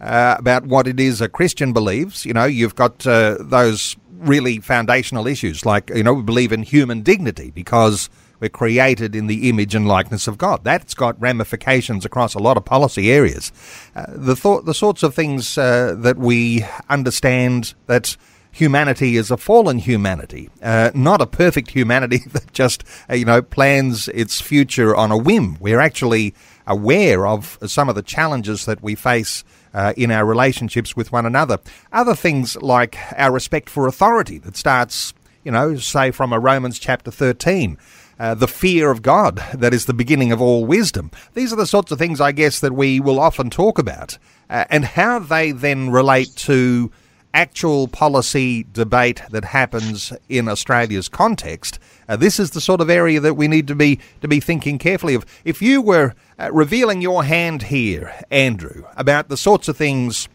uh, 0.00 0.36
about 0.38 0.66
what 0.66 0.86
it 0.86 1.00
is 1.00 1.20
a 1.20 1.28
Christian 1.28 1.72
believes, 1.72 2.26
you 2.26 2.34
know, 2.34 2.44
you've 2.44 2.74
got 2.74 3.06
uh, 3.06 3.38
those 3.40 3.96
really 4.10 4.60
foundational 4.60 5.26
issues 5.26 5.64
like, 5.64 5.90
you 5.90 6.02
know, 6.02 6.14
we 6.14 6.22
believe 6.22 6.52
in 6.52 6.62
human 6.62 7.02
dignity 7.02 7.50
because 7.50 8.08
we're 8.40 8.48
created 8.50 9.16
in 9.16 9.26
the 9.26 9.48
image 9.48 9.74
and 9.74 9.88
likeness 9.88 10.28
of 10.28 10.36
God. 10.36 10.64
That's 10.64 10.94
got 10.94 11.20
ramifications 11.20 12.04
across 12.04 12.34
a 12.34 12.38
lot 12.38 12.56
of 12.56 12.64
policy 12.64 13.10
areas. 13.10 13.52
Uh, 13.94 14.04
the, 14.08 14.36
thought, 14.36 14.66
the 14.66 14.74
sorts 14.74 15.02
of 15.02 15.14
things 15.14 15.56
uh, 15.56 15.94
that 15.98 16.18
we 16.18 16.64
understand 16.88 17.74
that 17.86 18.16
humanity 18.56 19.16
is 19.16 19.30
a 19.30 19.36
fallen 19.36 19.78
humanity, 19.78 20.48
uh, 20.62 20.90
not 20.94 21.20
a 21.20 21.26
perfect 21.26 21.70
humanity 21.70 22.18
that 22.32 22.52
just, 22.52 22.82
uh, 23.10 23.14
you 23.14 23.24
know, 23.24 23.42
plans 23.42 24.08
its 24.08 24.40
future 24.40 24.96
on 24.96 25.12
a 25.12 25.16
whim. 25.16 25.58
We're 25.60 25.80
actually 25.80 26.34
aware 26.66 27.26
of 27.26 27.58
some 27.66 27.88
of 27.90 27.94
the 27.94 28.02
challenges 28.02 28.64
that 28.64 28.82
we 28.82 28.94
face 28.94 29.44
uh, 29.74 29.92
in 29.96 30.10
our 30.10 30.24
relationships 30.24 30.96
with 30.96 31.12
one 31.12 31.26
another. 31.26 31.58
Other 31.92 32.14
things 32.14 32.56
like 32.56 32.96
our 33.16 33.30
respect 33.30 33.68
for 33.68 33.86
authority 33.86 34.38
that 34.38 34.56
starts, 34.56 35.12
you 35.44 35.52
know, 35.52 35.76
say 35.76 36.10
from 36.10 36.32
a 36.32 36.40
Romans 36.40 36.78
chapter 36.78 37.10
13. 37.10 37.76
Uh, 38.18 38.34
the 38.34 38.48
fear 38.48 38.90
of 38.90 39.02
God 39.02 39.36
that 39.54 39.74
is 39.74 39.84
the 39.84 39.92
beginning 39.92 40.32
of 40.32 40.40
all 40.40 40.64
wisdom. 40.64 41.10
These 41.34 41.52
are 41.52 41.56
the 41.56 41.66
sorts 41.66 41.92
of 41.92 41.98
things, 41.98 42.22
I 42.22 42.32
guess, 42.32 42.58
that 42.60 42.72
we 42.72 43.00
will 43.00 43.20
often 43.20 43.50
talk 43.50 43.78
about, 43.78 44.16
uh, 44.48 44.64
and 44.70 44.86
how 44.86 45.18
they 45.18 45.52
then 45.52 45.90
relate 45.90 46.34
to 46.36 46.90
actual 47.36 47.86
policy 47.86 48.66
debate 48.72 49.20
that 49.30 49.44
happens 49.44 50.10
in 50.26 50.48
Australia's 50.48 51.06
context, 51.06 51.78
uh, 52.08 52.16
this 52.16 52.40
is 52.40 52.52
the 52.52 52.62
sort 52.62 52.80
of 52.80 52.88
area 52.88 53.20
that 53.20 53.34
we 53.34 53.46
need 53.46 53.68
to 53.68 53.74
be 53.74 54.00
to 54.22 54.26
be 54.26 54.40
thinking 54.40 54.78
carefully 54.78 55.14
of. 55.14 55.26
If 55.44 55.60
you 55.60 55.82
were 55.82 56.14
uh, 56.38 56.50
revealing 56.50 57.02
your 57.02 57.24
hand 57.24 57.64
here, 57.64 58.14
Andrew, 58.30 58.84
about 58.96 59.28
the 59.28 59.36
sorts 59.36 59.68
of 59.68 59.76
things 59.76 60.28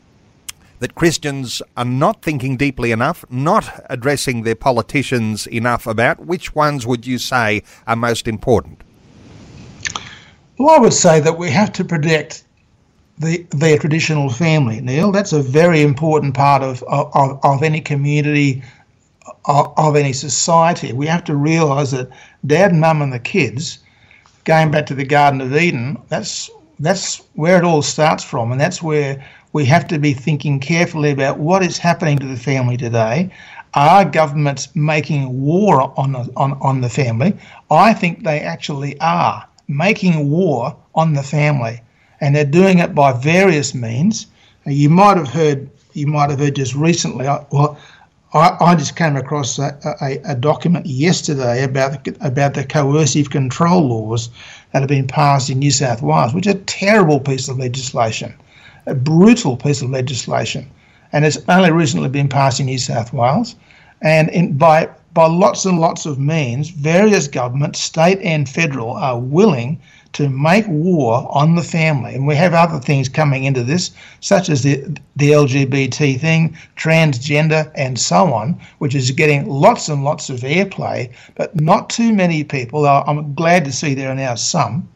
that 0.77 0.93
Christians 0.93 1.61
are 1.75 1.85
not 1.85 2.21
thinking 2.21 2.55
deeply 2.55 2.91
enough, 2.91 3.25
not 3.31 3.83
addressing 3.89 4.43
their 4.43 4.55
politicians 4.55 5.47
enough 5.47 5.87
about, 5.87 6.19
which 6.25 6.53
ones 6.53 6.85
would 6.85 7.07
you 7.07 7.17
say 7.17 7.63
are 7.87 7.95
most 7.95 8.27
important? 8.27 8.81
Well, 10.59 10.75
I 10.75 10.77
would 10.77 10.93
say 10.93 11.19
that 11.19 11.39
we 11.39 11.49
have 11.49 11.71
to 11.73 11.83
protect 11.83 12.43
the, 13.21 13.45
their 13.51 13.77
traditional 13.77 14.29
family, 14.29 14.81
Neil. 14.81 15.11
That's 15.11 15.33
a 15.33 15.41
very 15.41 15.81
important 15.81 16.33
part 16.33 16.63
of, 16.63 16.83
of, 16.83 17.39
of 17.43 17.63
any 17.63 17.79
community, 17.79 18.63
of, 19.45 19.73
of 19.77 19.95
any 19.95 20.13
society. 20.13 20.91
We 20.91 21.07
have 21.07 21.23
to 21.25 21.35
realise 21.35 21.91
that 21.91 22.09
dad, 22.45 22.73
mum, 22.73 23.01
and 23.01 23.13
the 23.13 23.19
kids, 23.19 23.79
going 24.43 24.71
back 24.71 24.87
to 24.87 24.95
the 24.95 25.05
Garden 25.05 25.41
of 25.41 25.55
Eden, 25.55 25.97
that's 26.09 26.49
that's 26.79 27.21
where 27.35 27.59
it 27.59 27.63
all 27.63 27.83
starts 27.83 28.23
from, 28.23 28.51
and 28.51 28.59
that's 28.59 28.81
where 28.81 29.23
we 29.53 29.65
have 29.65 29.87
to 29.87 29.99
be 29.99 30.13
thinking 30.13 30.59
carefully 30.59 31.11
about 31.11 31.37
what 31.37 31.63
is 31.63 31.77
happening 31.77 32.17
to 32.17 32.25
the 32.25 32.35
family 32.35 32.75
today. 32.75 33.29
Are 33.75 34.03
governments 34.03 34.67
making 34.73 35.41
war 35.41 35.93
on 35.95 36.15
on, 36.15 36.53
on 36.59 36.81
the 36.81 36.89
family? 36.89 37.37
I 37.69 37.93
think 37.93 38.23
they 38.23 38.39
actually 38.39 38.99
are 38.99 39.45
making 39.67 40.31
war 40.31 40.75
on 40.95 41.13
the 41.13 41.23
family, 41.23 41.81
and 42.21 42.35
they're 42.35 42.45
doing 42.45 42.79
it 42.79 42.95
by 42.95 43.11
various 43.11 43.73
means. 43.73 44.27
Uh, 44.65 44.71
you 44.71 44.89
might 44.89 45.17
have 45.17 45.27
heard. 45.27 45.69
You 45.93 46.07
might 46.07 46.29
have 46.29 46.39
heard 46.39 46.55
just 46.55 46.73
recently. 46.75 47.25
Well, 47.25 47.77
I, 48.33 48.55
I 48.61 48.75
just 48.75 48.95
came 48.95 49.17
across 49.17 49.59
a, 49.59 49.77
a, 50.01 50.31
a, 50.31 50.35
document 50.35 50.85
yesterday 50.85 51.65
about 51.65 52.07
about 52.21 52.53
the 52.53 52.63
coercive 52.63 53.29
control 53.29 53.81
laws 53.89 54.29
that 54.71 54.79
have 54.81 54.87
been 54.87 55.07
passed 55.07 55.49
in 55.49 55.59
New 55.59 55.71
South 55.71 56.01
Wales, 56.01 56.33
which 56.33 56.47
is 56.47 56.55
a 56.55 56.59
terrible 56.59 57.19
piece 57.19 57.49
of 57.49 57.57
legislation 57.57 58.33
a 58.85 58.95
brutal 58.95 59.55
piece 59.55 59.81
of 59.81 59.89
legislation, 59.89 60.69
and 61.11 61.25
it's 61.25 61.37
only 61.47 61.71
recently 61.71 62.09
been 62.09 62.27
passed 62.27 62.59
in 62.59 62.65
New 62.65 62.77
South 62.77 63.13
Wales. 63.13 63.55
And 64.01 64.29
in, 64.29 64.57
by 64.57 64.89
by 65.13 65.27
lots 65.27 65.65
and 65.65 65.79
lots 65.79 66.05
of 66.05 66.17
means, 66.17 66.69
various 66.69 67.27
governments, 67.27 67.79
state 67.79 68.19
and 68.23 68.47
federal, 68.47 68.91
are 68.91 69.19
willing 69.19 69.79
to 70.13 70.29
make 70.29 70.67
war 70.67 71.27
on 71.31 71.55
the 71.55 71.63
family. 71.63 72.15
And 72.15 72.27
we 72.27 72.35
have 72.35 72.53
other 72.53 72.79
things 72.79 73.07
coming 73.07 73.45
into 73.45 73.63
this, 73.63 73.91
such 74.19 74.49
as 74.49 74.63
the, 74.63 74.83
the 75.15 75.31
LGBT 75.31 76.19
thing, 76.19 76.57
transgender, 76.75 77.71
and 77.75 77.99
so 77.99 78.33
on, 78.33 78.59
which 78.79 78.93
is 78.93 79.11
getting 79.11 79.47
lots 79.47 79.87
and 79.87 80.03
lots 80.03 80.29
of 80.29 80.41
airplay, 80.41 81.09
but 81.35 81.59
not 81.59 81.89
too 81.89 82.13
many 82.13 82.43
people. 82.43 82.85
I'm 82.85 83.33
glad 83.33 83.63
to 83.65 83.71
see 83.71 83.93
there 83.93 84.11
are 84.11 84.15
now 84.15 84.35
some, 84.35 84.87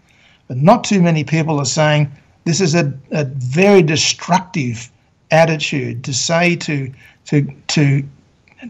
but 0.48 0.58
not 0.58 0.84
too 0.84 1.02
many 1.02 1.24
people 1.24 1.60
are 1.60 1.66
saying 1.66 2.12
this 2.44 2.62
is 2.62 2.76
a, 2.76 2.94
a 3.12 3.26
very 3.26 3.82
destructive 3.82 4.92
attitude 5.32 6.04
to 6.04 6.14
say 6.14 6.56
to 6.56 6.92
to 7.26 7.52
to 7.68 8.04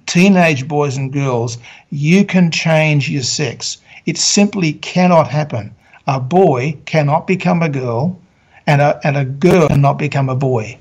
teenage 0.06 0.68
boys 0.68 0.98
and 0.98 1.12
girls, 1.12 1.58
you 1.90 2.26
can 2.26 2.52
change 2.52 3.10
your 3.10 3.24
sex. 3.24 3.78
It 4.06 4.18
simply 4.18 4.74
cannot 4.74 5.30
happen. 5.30 5.74
A 6.08 6.20
boy 6.20 6.78
cannot 6.86 7.26
become 7.26 7.62
a 7.62 7.70
girl, 7.70 8.20
and 8.68 8.82
a, 8.82 9.00
and 9.04 9.18
a 9.18 9.26
girl 9.26 9.68
cannot 9.68 9.98
become 9.98 10.30
a 10.30 10.36
boy. 10.36 10.78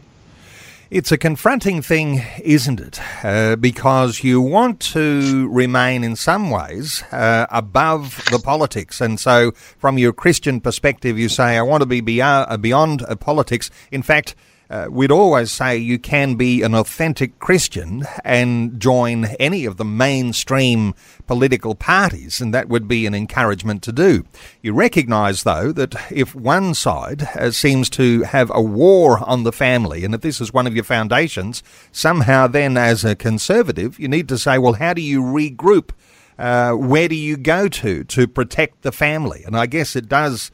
It's 0.90 1.10
a 1.10 1.18
confronting 1.18 1.82
thing, 1.82 2.22
isn't 2.42 2.78
it? 2.78 3.00
Uh, 3.24 3.56
because 3.56 4.22
you 4.22 4.40
want 4.40 4.80
to 4.92 5.48
remain, 5.48 6.04
in 6.04 6.14
some 6.14 6.50
ways, 6.50 7.02
uh, 7.10 7.46
above 7.50 8.22
the 8.30 8.38
politics. 8.38 9.00
And 9.00 9.18
so, 9.18 9.52
from 9.78 9.98
your 9.98 10.12
Christian 10.12 10.60
perspective, 10.60 11.18
you 11.18 11.28
say, 11.28 11.56
I 11.56 11.62
want 11.62 11.80
to 11.80 11.86
be 11.86 12.00
beyond, 12.00 12.62
beyond 12.62 13.02
uh, 13.02 13.16
politics. 13.16 13.70
In 13.90 14.02
fact, 14.02 14.36
uh, 14.74 14.88
we'd 14.90 15.12
always 15.12 15.52
say 15.52 15.76
you 15.76 16.00
can 16.00 16.34
be 16.34 16.60
an 16.62 16.74
authentic 16.74 17.38
Christian 17.38 18.04
and 18.24 18.80
join 18.80 19.26
any 19.38 19.66
of 19.66 19.76
the 19.76 19.84
mainstream 19.84 20.94
political 21.28 21.76
parties, 21.76 22.40
and 22.40 22.52
that 22.52 22.68
would 22.68 22.88
be 22.88 23.06
an 23.06 23.14
encouragement 23.14 23.84
to 23.84 23.92
do. 23.92 24.24
You 24.62 24.74
recognise, 24.74 25.44
though, 25.44 25.70
that 25.70 25.94
if 26.10 26.34
one 26.34 26.74
side 26.74 27.22
uh, 27.36 27.52
seems 27.52 27.88
to 27.90 28.22
have 28.22 28.50
a 28.52 28.60
war 28.60 29.20
on 29.24 29.44
the 29.44 29.52
family, 29.52 30.04
and 30.04 30.12
if 30.12 30.22
this 30.22 30.40
is 30.40 30.52
one 30.52 30.66
of 30.66 30.74
your 30.74 30.82
foundations, 30.82 31.62
somehow 31.92 32.48
then, 32.48 32.76
as 32.76 33.04
a 33.04 33.14
conservative, 33.14 34.00
you 34.00 34.08
need 34.08 34.28
to 34.28 34.38
say, 34.38 34.58
well, 34.58 34.72
how 34.72 34.92
do 34.92 35.02
you 35.02 35.22
regroup? 35.22 35.90
Uh, 36.36 36.72
where 36.72 37.06
do 37.06 37.14
you 37.14 37.36
go 37.36 37.68
to 37.68 38.02
to 38.02 38.26
protect 38.26 38.82
the 38.82 38.90
family? 38.90 39.44
And 39.46 39.56
I 39.56 39.66
guess 39.66 39.94
it 39.94 40.08
does 40.08 40.50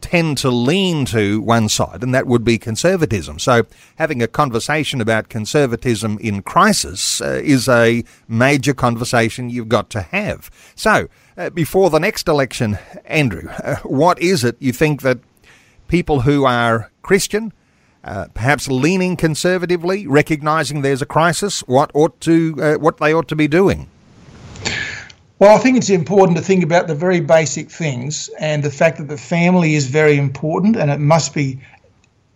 tend 0.00 0.38
to 0.38 0.50
lean 0.50 1.04
to 1.06 1.40
one 1.40 1.68
side, 1.68 2.02
and 2.02 2.14
that 2.14 2.26
would 2.26 2.44
be 2.44 2.58
conservatism. 2.58 3.38
So, 3.38 3.66
having 3.96 4.22
a 4.22 4.26
conversation 4.26 5.00
about 5.00 5.28
conservatism 5.28 6.18
in 6.20 6.42
crisis 6.42 7.20
uh, 7.20 7.40
is 7.44 7.68
a 7.68 8.04
major 8.28 8.72
conversation 8.72 9.50
you've 9.50 9.68
got 9.68 9.90
to 9.90 10.02
have. 10.02 10.50
So, 10.74 11.08
uh, 11.36 11.50
before 11.50 11.90
the 11.90 12.00
next 12.00 12.28
election, 12.28 12.78
Andrew, 13.04 13.48
uh, 13.62 13.76
what 13.84 14.18
is 14.20 14.42
it 14.42 14.56
you 14.58 14.72
think 14.72 15.02
that 15.02 15.18
people 15.86 16.22
who 16.22 16.44
are 16.44 16.90
Christian, 17.02 17.52
uh, 18.04 18.26
perhaps 18.32 18.68
leaning 18.68 19.16
conservatively, 19.16 20.06
recognizing 20.06 20.82
there's 20.82 21.02
a 21.02 21.06
crisis, 21.06 21.60
what 21.66 21.90
ought 21.94 22.18
to, 22.22 22.56
uh, 22.60 22.74
what 22.76 22.98
they 22.98 23.12
ought 23.12 23.28
to 23.28 23.36
be 23.36 23.48
doing? 23.48 23.88
Well, 25.38 25.54
I 25.54 25.58
think 25.58 25.76
it's 25.76 25.90
important 25.90 26.36
to 26.36 26.42
think 26.42 26.64
about 26.64 26.88
the 26.88 26.96
very 26.96 27.20
basic 27.20 27.70
things 27.70 28.28
and 28.40 28.62
the 28.62 28.70
fact 28.70 28.98
that 28.98 29.06
the 29.06 29.16
family 29.16 29.76
is 29.76 29.86
very 29.86 30.18
important 30.18 30.76
and 30.76 30.90
it 30.90 30.98
must 30.98 31.32
be 31.32 31.60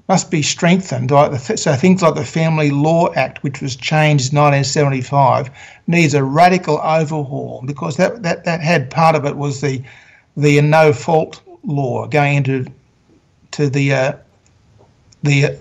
must 0.09 0.31
be 0.31 0.43
strengthened. 0.43 1.11
So 1.11 1.75
things 1.75 2.03
like 2.03 2.15
the 2.15 2.25
Family 2.25 2.71
Law 2.71 3.13
Act, 3.15 3.43
which 3.43 3.63
was 3.63 3.77
changed 3.77 4.33
in 4.33 4.39
1975, 4.39 5.51
needs 5.87 6.13
a 6.13 6.23
radical 6.23 6.81
overhaul 6.83 7.63
because 7.65 7.97
that, 7.97 8.23
that, 8.23 8.45
that 8.45 8.61
had 8.61 8.91
part 8.91 9.17
of 9.17 9.25
it 9.25 9.37
was 9.37 9.61
the 9.61 9.83
the 10.37 10.61
no 10.61 10.93
fault 10.93 11.41
law 11.65 12.07
going 12.07 12.37
into 12.37 12.67
to 13.53 13.69
the 13.69 13.93
uh, 13.93 14.13
the 15.23 15.57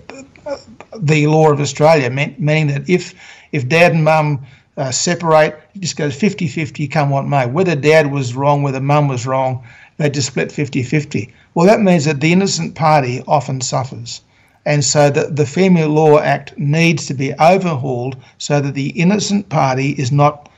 uh, 0.46 0.56
the 0.96 1.26
law 1.26 1.50
of 1.50 1.60
Australia, 1.60 2.10
meaning 2.10 2.66
that 2.68 2.88
if 2.88 3.14
if 3.52 3.68
dad 3.68 3.92
and 3.92 4.04
mum 4.04 4.44
uh, 4.76 4.90
separate. 4.90 5.60
It 5.74 5.80
just 5.80 5.96
goes 5.96 6.14
50 6.14 6.48
50, 6.48 6.88
come 6.88 7.10
what 7.10 7.26
may. 7.26 7.46
Whether 7.46 7.76
dad 7.76 8.10
was 8.10 8.34
wrong, 8.34 8.62
whether 8.62 8.80
mum 8.80 9.08
was 9.08 9.26
wrong, 9.26 9.66
they 9.98 10.10
just 10.10 10.28
split 10.28 10.50
50 10.50 10.82
50. 10.82 11.32
Well, 11.54 11.66
that 11.66 11.80
means 11.80 12.04
that 12.06 12.20
the 12.20 12.32
innocent 12.32 12.74
party 12.74 13.22
often 13.26 13.60
suffers. 13.60 14.22
And 14.64 14.84
so 14.84 15.10
the, 15.10 15.26
the 15.26 15.46
Family 15.46 15.84
Law 15.84 16.18
Act 16.18 16.56
needs 16.56 17.06
to 17.06 17.14
be 17.14 17.34
overhauled 17.34 18.16
so 18.38 18.60
that 18.60 18.74
the 18.74 18.90
innocent 18.90 19.48
party 19.48 19.90
is 19.90 20.12
not 20.12 20.48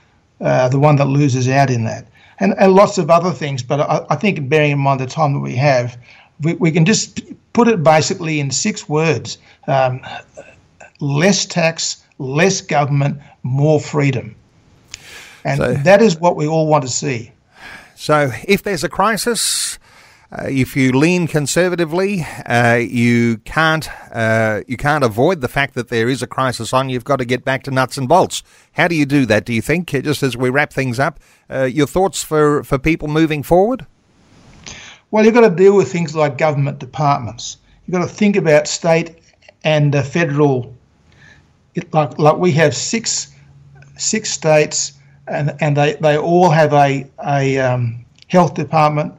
uh, 0.40 0.68
the 0.68 0.79
one 0.79 0.96
that 0.96 1.07
loses 1.07 1.48
out 1.48 1.70
in 1.70 1.85
that. 1.85 2.07
And, 2.38 2.55
and 2.59 2.74
lots 2.74 2.98
of 2.98 3.11
other 3.11 3.31
things, 3.31 3.62
but 3.62 3.81
I, 3.81 4.05
I 4.11 4.16
think 4.16 4.48
bearing 4.48 4.72
in 4.72 4.79
mind 4.79 5.00
the 5.00 5.07
time 5.07 5.33
that 5.33 5.40
we 5.40 5.57
have, 5.57 5.96
we, 6.40 6.55
we 6.55 6.70
can 6.70 6.85
just 6.85 7.22
put 7.53 7.68
it 7.68 7.83
basically 7.83 8.40
in 8.40 8.50
six 8.50 8.88
words 8.88 9.38
um, 9.68 10.00
less 11.00 11.46
tax, 11.46 12.05
less 12.18 12.61
government, 12.61 13.18
more 13.44 13.78
freedom. 13.78 14.35
And 15.44 15.59
so, 15.59 15.74
that 15.74 16.02
is 16.02 16.18
what 16.18 16.35
we 16.35 16.48
all 16.48 16.66
want 16.66 16.83
to 16.83 16.90
see. 16.90 17.30
So 17.94 18.33
if 18.48 18.62
there's 18.64 18.83
a 18.83 18.88
crisis, 18.88 19.78
uh, 20.33 20.46
if 20.48 20.74
you 20.74 20.90
lean 20.90 21.28
conservatively, 21.28 22.26
uh, 22.46 22.74
you 22.74 23.38
can't 23.44 23.88
uh, 24.11 24.62
you 24.66 24.76
can't 24.76 25.04
avoid 25.04 25.42
the 25.42 25.48
fact 25.48 25.74
that 25.74 25.88
there 25.88 26.09
is 26.09 26.22
a 26.22 26.26
crisis 26.26 26.72
on. 26.72 26.88
You've 26.88 27.04
got 27.04 27.16
to 27.16 27.24
get 27.24 27.44
back 27.44 27.62
to 27.64 27.70
nuts 27.70 27.96
and 27.96 28.09
bolts. 28.09 28.42
How 28.72 28.88
do 28.88 28.96
you 28.96 29.07
do 29.07 29.26
that? 29.26 29.44
Do 29.44 29.52
you 29.52 29.62
think? 29.62 29.90
Just 29.90 30.22
as 30.22 30.37
we 30.37 30.50
wrap 30.50 30.72
things 30.72 30.98
up, 30.98 31.20
uh, 31.48 31.64
your 31.64 31.87
thoughts 31.87 32.24
for 32.24 32.64
for 32.64 32.78
people 32.78 33.07
moving 33.07 33.42
forward? 33.42 33.87
Well, 35.11 35.24
you've 35.24 35.35
got 35.35 35.48
to 35.48 35.54
deal 35.54 35.76
with 35.76 35.92
things 35.92 36.16
like 36.16 36.38
government 36.38 36.80
departments. 36.80 37.59
You've 37.87 37.92
got 37.92 38.09
to 38.09 38.12
think 38.12 38.35
about 38.35 38.66
state 38.66 39.20
and 39.62 39.94
federal 40.07 40.74
it, 41.74 41.92
like 41.92 42.18
like 42.18 42.38
we 42.38 42.50
have 42.52 42.74
six 42.74 43.34
six 43.96 44.30
states, 44.30 44.94
and 45.26 45.54
and 45.61 45.76
they, 45.76 45.94
they 45.94 46.16
all 46.16 46.50
have 46.50 46.72
a 46.72 47.07
a 47.26 47.59
um, 47.59 48.04
health 48.28 48.54
department, 48.54 49.14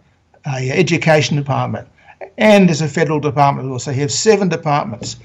a 0.46 0.70
education 0.72 1.38
department, 1.38 1.88
and 2.38 2.68
there's 2.68 2.82
a 2.82 2.88
federal 2.88 3.20
department 3.20 3.70
also. 3.72 3.92
You 3.92 4.02
have 4.02 4.12
seven 4.12 4.50
departments. 4.50 5.18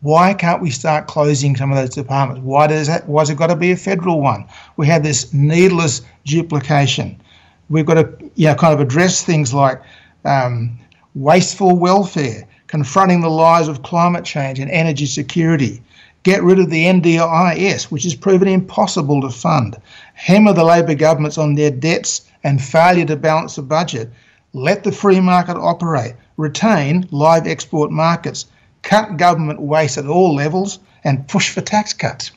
Why 0.00 0.34
can't 0.34 0.60
we 0.60 0.70
start 0.70 1.06
closing 1.06 1.54
some 1.54 1.70
of 1.70 1.78
those 1.78 1.90
departments? 1.90 2.42
Why 2.44 2.66
does 2.66 2.88
that? 2.88 3.08
Why's 3.08 3.30
it 3.30 3.36
got 3.36 3.48
to 3.48 3.56
be 3.56 3.72
a 3.72 3.76
federal 3.76 4.20
one? 4.20 4.46
We 4.76 4.86
have 4.88 5.02
this 5.02 5.32
needless 5.32 6.02
duplication. 6.24 7.20
We've 7.68 7.86
got 7.86 7.94
to 7.94 8.30
you 8.34 8.48
know 8.48 8.54
kind 8.54 8.74
of 8.74 8.80
address 8.80 9.24
things 9.24 9.54
like 9.54 9.80
um, 10.24 10.78
wasteful 11.14 11.76
welfare, 11.76 12.46
confronting 12.66 13.20
the 13.20 13.30
lies 13.30 13.68
of 13.68 13.82
climate 13.82 14.24
change 14.24 14.58
and 14.58 14.70
energy 14.70 15.06
security 15.06 15.82
Get 16.22 16.42
rid 16.42 16.60
of 16.60 16.70
the 16.70 16.84
NDIS, 16.84 17.84
which 17.84 18.04
has 18.04 18.14
proven 18.14 18.48
impossible 18.48 19.20
to 19.22 19.30
fund. 19.30 19.76
Hammer 20.14 20.52
the 20.52 20.64
Labor 20.64 20.94
governments 20.94 21.38
on 21.38 21.54
their 21.54 21.70
debts 21.70 22.22
and 22.44 22.62
failure 22.62 23.06
to 23.06 23.16
balance 23.16 23.56
the 23.56 23.62
budget. 23.62 24.10
Let 24.52 24.84
the 24.84 24.92
free 24.92 25.20
market 25.20 25.56
operate. 25.56 26.14
Retain 26.36 27.08
live 27.10 27.46
export 27.46 27.90
markets. 27.90 28.46
Cut 28.82 29.16
government 29.16 29.60
waste 29.60 29.98
at 29.98 30.06
all 30.06 30.34
levels 30.34 30.78
and 31.04 31.26
push 31.26 31.50
for 31.50 31.60
tax 31.60 31.92
cuts. 31.92 32.30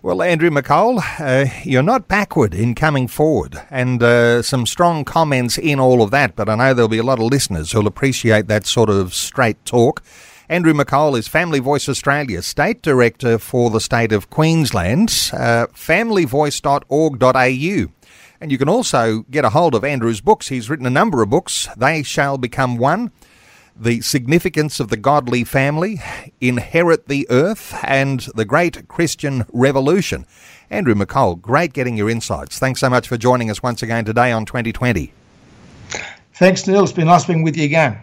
Well, 0.00 0.22
Andrew 0.22 0.50
McColl, 0.50 1.02
uh, 1.18 1.50
you're 1.64 1.82
not 1.82 2.06
backward 2.06 2.54
in 2.54 2.76
coming 2.76 3.08
forward, 3.08 3.60
and 3.68 4.00
uh, 4.00 4.42
some 4.42 4.64
strong 4.64 5.04
comments 5.04 5.58
in 5.58 5.80
all 5.80 6.02
of 6.02 6.12
that, 6.12 6.36
but 6.36 6.48
I 6.48 6.54
know 6.54 6.72
there'll 6.72 6.88
be 6.88 6.98
a 6.98 7.02
lot 7.02 7.18
of 7.18 7.24
listeners 7.24 7.72
who'll 7.72 7.88
appreciate 7.88 8.46
that 8.46 8.64
sort 8.64 8.90
of 8.90 9.12
straight 9.12 9.64
talk. 9.64 10.00
Andrew 10.50 10.72
McColl 10.72 11.18
is 11.18 11.28
Family 11.28 11.58
Voice 11.58 11.90
Australia 11.90 12.40
State 12.40 12.80
Director 12.80 13.38
for 13.38 13.68
the 13.68 13.80
state 13.80 14.12
of 14.12 14.30
Queensland, 14.30 15.10
uh, 15.34 15.66
familyvoice.org.au. 15.74 17.92
And 18.40 18.52
you 18.52 18.56
can 18.56 18.68
also 18.68 19.26
get 19.30 19.44
a 19.44 19.50
hold 19.50 19.74
of 19.74 19.84
Andrew's 19.84 20.22
books. 20.22 20.48
He's 20.48 20.70
written 20.70 20.86
a 20.86 20.90
number 20.90 21.22
of 21.22 21.28
books. 21.28 21.68
They 21.76 22.02
Shall 22.02 22.38
Become 22.38 22.78
One 22.78 23.12
the 23.80 24.00
significance 24.00 24.80
of 24.80 24.88
the 24.88 24.96
godly 24.96 25.44
family, 25.44 26.00
inherit 26.40 27.06
the 27.06 27.26
earth, 27.30 27.78
and 27.84 28.26
the 28.34 28.44
great 28.44 28.88
Christian 28.88 29.44
revolution. 29.52 30.26
Andrew 30.68 30.94
McColl, 30.94 31.40
great 31.40 31.72
getting 31.72 31.96
your 31.96 32.10
insights. 32.10 32.58
Thanks 32.58 32.80
so 32.80 32.90
much 32.90 33.06
for 33.06 33.16
joining 33.16 33.50
us 33.50 33.62
once 33.62 33.82
again 33.82 34.04
today 34.04 34.32
on 34.32 34.44
2020. 34.44 35.12
Thanks, 36.34 36.66
Neil. 36.66 36.82
It's 36.82 36.92
been 36.92 37.06
nice 37.06 37.24
being 37.24 37.42
with 37.42 37.56
you 37.56 37.64
again. 37.64 38.02